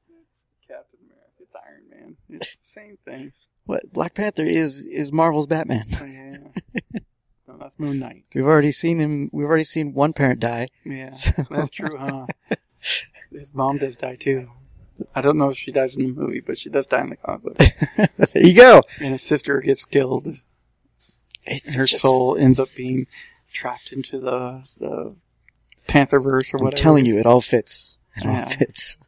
Captain 0.69 1.01
America. 1.05 1.33
It's 1.41 1.51
Iron 1.55 1.91
Man. 1.91 2.17
It's 2.33 2.57
the 2.57 2.63
same 2.65 2.99
thing. 3.05 3.33
What 3.65 3.93
Black 3.93 4.15
Panther 4.15 4.45
is 4.45 4.87
is 4.87 5.13
Marvel's 5.13 5.47
Batman. 5.47 5.85
Oh, 6.01 6.05
yeah. 6.05 6.37
no, 7.49 7.57
that's 7.59 7.79
Moon 7.79 7.99
Knight. 7.99 8.25
We've 8.35 8.45
already 8.47 8.73
seen 8.73 8.99
him. 8.99 9.31
We've 9.33 9.47
already 9.47 9.65
seen 9.65 9.93
one 9.95 10.13
parent 10.13 10.41
die. 10.41 10.69
Yeah, 10.85 11.11
So- 11.11 11.45
that's 11.51 11.71
true, 11.71 11.97
huh? 11.97 12.27
His 13.33 13.55
mom 13.55 13.79
does 13.79 13.97
die 13.97 14.17
too. 14.17 14.51
I 15.15 15.21
don't 15.23 15.39
know 15.39 15.51
if 15.51 15.57
she 15.59 15.71
dies 15.73 15.95
in 15.97 16.03
the 16.03 16.13
movie, 16.21 16.41
but 16.41 16.59
she 16.59 16.69
does 16.69 16.87
die 16.87 17.01
in 17.03 17.11
the 17.11 17.17
comic 17.17 17.43
book. 17.43 17.57
there 18.33 18.47
you 18.47 18.55
go. 18.55 18.83
And 18.99 19.13
his 19.13 19.23
sister 19.23 19.61
gets 19.61 19.85
killed. 19.85 20.37
It's 21.47 21.65
And 21.65 21.75
her 21.77 21.87
just- 21.87 22.03
soul 22.03 22.37
ends 22.37 22.59
up 22.61 22.69
being 22.75 23.07
trapped 23.53 23.93
into 23.93 24.19
the 24.21 24.69
the 24.79 25.15
Pantherverse 25.89 26.53
or 26.55 26.59
whatever. 26.63 26.67
I'm 26.67 26.71
telling 26.83 27.07
you, 27.07 27.19
it 27.19 27.27
all 27.27 27.41
fits. 27.41 27.99
It 28.17 28.27
all 28.27 28.47
fits. 28.47 28.99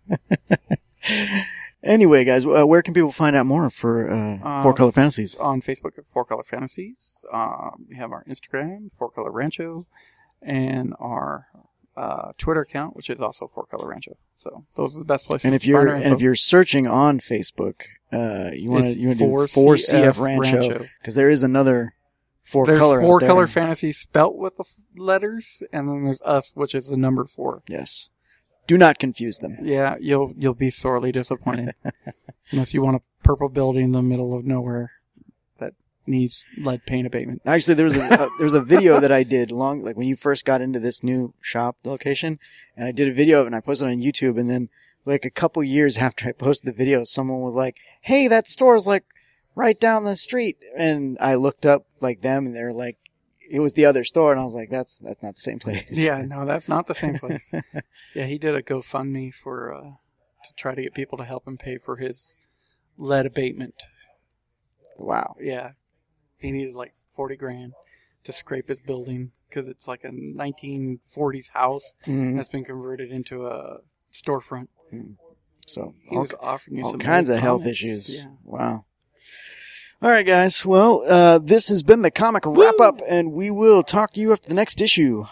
Anyway, 1.82 2.24
guys, 2.24 2.44
uh, 2.46 2.64
where 2.66 2.82
can 2.82 2.94
people 2.94 3.12
find 3.12 3.34
out 3.36 3.46
more 3.46 3.68
for 3.70 4.10
uh, 4.10 4.38
Uh, 4.42 4.62
Four 4.62 4.74
Color 4.74 4.92
Fantasies? 4.92 5.36
on 5.36 5.60
Facebook 5.62 5.98
at 5.98 6.06
Four 6.06 6.24
Color 6.24 6.42
Fantasies. 6.44 7.24
Um, 7.32 7.86
we 7.88 7.96
have 7.96 8.12
our 8.12 8.24
Instagram, 8.24 8.92
Four 8.92 9.10
Color 9.10 9.30
Rancho, 9.32 9.86
and 10.40 10.94
our 10.98 11.46
uh, 11.96 12.32
Twitter 12.38 12.62
account, 12.62 12.96
which 12.96 13.10
is 13.10 13.20
also 13.20 13.46
Four 13.46 13.66
Color 13.66 13.88
Rancho. 13.88 14.16
So 14.34 14.64
those 14.76 14.96
are 14.96 15.00
the 15.00 15.04
best 15.04 15.26
places. 15.26 15.44
And 15.44 15.54
if 15.54 15.62
to 15.62 15.68
you're 15.68 15.88
our 15.90 15.94
and 15.94 16.12
if 16.14 16.20
you're 16.20 16.34
searching 16.34 16.86
on 16.86 17.20
Facebook, 17.20 17.82
uh, 18.10 18.50
you 18.54 18.70
want 18.72 18.84
to 18.86 18.92
you 18.94 19.08
want 19.08 19.18
to 19.18 19.24
do 19.26 19.30
4CF 19.30 20.14
CF 20.14 20.18
Rancho 20.18 20.56
Rancho. 20.58 20.86
because 21.00 21.14
there 21.14 21.28
is 21.30 21.42
another 21.44 21.92
four 22.40 22.66
there's 22.66 22.80
color. 22.80 23.00
four 23.00 23.20
color 23.20 23.46
fantasy 23.46 23.92
spelt 23.92 24.36
with 24.36 24.56
the 24.56 24.64
f- 24.64 24.74
letters, 24.96 25.62
and 25.72 25.86
then 25.88 26.04
there's 26.04 26.22
us, 26.22 26.50
which 26.56 26.74
is 26.74 26.88
the 26.88 26.96
number 26.96 27.24
four. 27.24 27.62
Yes. 27.68 28.10
Do 28.66 28.78
not 28.78 28.98
confuse 28.98 29.38
them. 29.38 29.58
Yeah, 29.62 29.96
you'll 30.00 30.34
you'll 30.36 30.54
be 30.54 30.70
sorely 30.70 31.12
disappointed 31.12 31.74
unless 32.50 32.72
you 32.72 32.82
want 32.82 32.96
a 32.96 33.02
purple 33.24 33.48
building 33.48 33.84
in 33.84 33.92
the 33.92 34.02
middle 34.02 34.36
of 34.36 34.44
nowhere 34.44 34.92
that 35.58 35.74
needs 36.06 36.44
lead 36.58 36.86
paint 36.86 37.06
abatement. 37.06 37.42
Actually, 37.44 37.74
there 37.74 37.84
was 37.84 37.96
a 37.96 38.04
uh, 38.04 38.28
there 38.38 38.44
was 38.44 38.54
a 38.54 38.60
video 38.60 39.00
that 39.00 39.12
I 39.12 39.24
did 39.24 39.50
long 39.50 39.82
like 39.82 39.96
when 39.96 40.06
you 40.06 40.16
first 40.16 40.44
got 40.44 40.60
into 40.60 40.78
this 40.78 41.02
new 41.02 41.34
shop 41.40 41.76
location, 41.84 42.38
and 42.76 42.86
I 42.86 42.92
did 42.92 43.08
a 43.08 43.14
video 43.14 43.40
of 43.40 43.46
it 43.46 43.48
and 43.48 43.56
I 43.56 43.60
posted 43.60 43.88
it 43.88 43.92
on 43.92 43.98
YouTube, 43.98 44.38
and 44.38 44.48
then 44.48 44.68
like 45.04 45.24
a 45.24 45.30
couple 45.30 45.64
years 45.64 45.96
after 45.98 46.28
I 46.28 46.32
posted 46.32 46.68
the 46.68 46.76
video, 46.76 47.04
someone 47.04 47.40
was 47.40 47.56
like, 47.56 47.78
"Hey, 48.00 48.28
that 48.28 48.46
store's 48.46 48.86
like 48.86 49.04
right 49.56 49.78
down 49.78 50.04
the 50.04 50.16
street," 50.16 50.58
and 50.76 51.18
I 51.20 51.34
looked 51.34 51.66
up 51.66 51.86
like 52.00 52.22
them, 52.22 52.46
and 52.46 52.54
they're 52.54 52.70
like, 52.70 52.98
it 53.50 53.60
was 53.60 53.74
the 53.74 53.84
other 53.86 54.04
store, 54.04 54.32
and 54.32 54.40
I 54.40 54.44
was 54.44 54.54
like, 54.54 54.70
"That's 54.70 54.98
that's 54.98 55.22
not 55.22 55.34
the 55.34 55.40
same 55.40 55.58
place." 55.58 55.90
Yeah, 55.90 56.22
no, 56.22 56.44
that's 56.44 56.68
not 56.68 56.86
the 56.86 56.94
same 56.94 57.18
place. 57.18 57.52
yeah, 58.14 58.24
he 58.26 58.38
did 58.38 58.54
a 58.54 58.62
GoFundMe 58.62 59.34
for 59.34 59.72
uh, 59.74 59.80
to 60.44 60.54
try 60.56 60.74
to 60.74 60.82
get 60.82 60.94
people 60.94 61.18
to 61.18 61.24
help 61.24 61.46
him 61.46 61.58
pay 61.58 61.78
for 61.78 61.96
his 61.96 62.38
lead 62.98 63.26
abatement. 63.26 63.82
wow. 64.98 65.36
Yeah, 65.40 65.72
he 66.38 66.50
needed 66.52 66.74
like 66.74 66.94
forty 67.14 67.36
grand 67.36 67.72
to 68.24 68.32
scrape 68.32 68.68
his 68.68 68.80
building 68.80 69.32
because 69.48 69.68
it's 69.68 69.86
like 69.88 70.04
a 70.04 70.08
1940s 70.10 71.50
house 71.50 71.92
Mhm. 72.06 72.36
that's 72.36 72.48
been 72.48 72.64
converted 72.64 73.10
into 73.10 73.46
a 73.46 73.80
storefront. 74.12 74.68
So 75.66 75.94
He 76.04 76.16
all, 76.16 76.22
was 76.22 76.34
offering 76.40 76.78
you 76.78 76.84
all 76.84 76.90
some 76.92 77.00
kinds 77.00 77.28
of 77.28 77.38
health 77.40 77.66
issues. 77.66 78.14
Yeah. 78.16 78.30
Wow. 78.44 78.84
All 80.02 80.10
right, 80.10 80.26
guys. 80.26 80.66
Well, 80.66 81.04
uh, 81.08 81.38
this 81.38 81.68
has 81.68 81.84
been 81.84 82.02
the 82.02 82.10
comic 82.10 82.42
wrap 82.44 82.80
up, 82.80 83.00
and 83.08 83.32
we 83.32 83.52
will 83.52 83.84
talk 83.84 84.12
to 84.14 84.20
you 84.20 84.32
after 84.32 84.48
the 84.48 84.54
next 84.56 84.80
issue. 84.80 85.26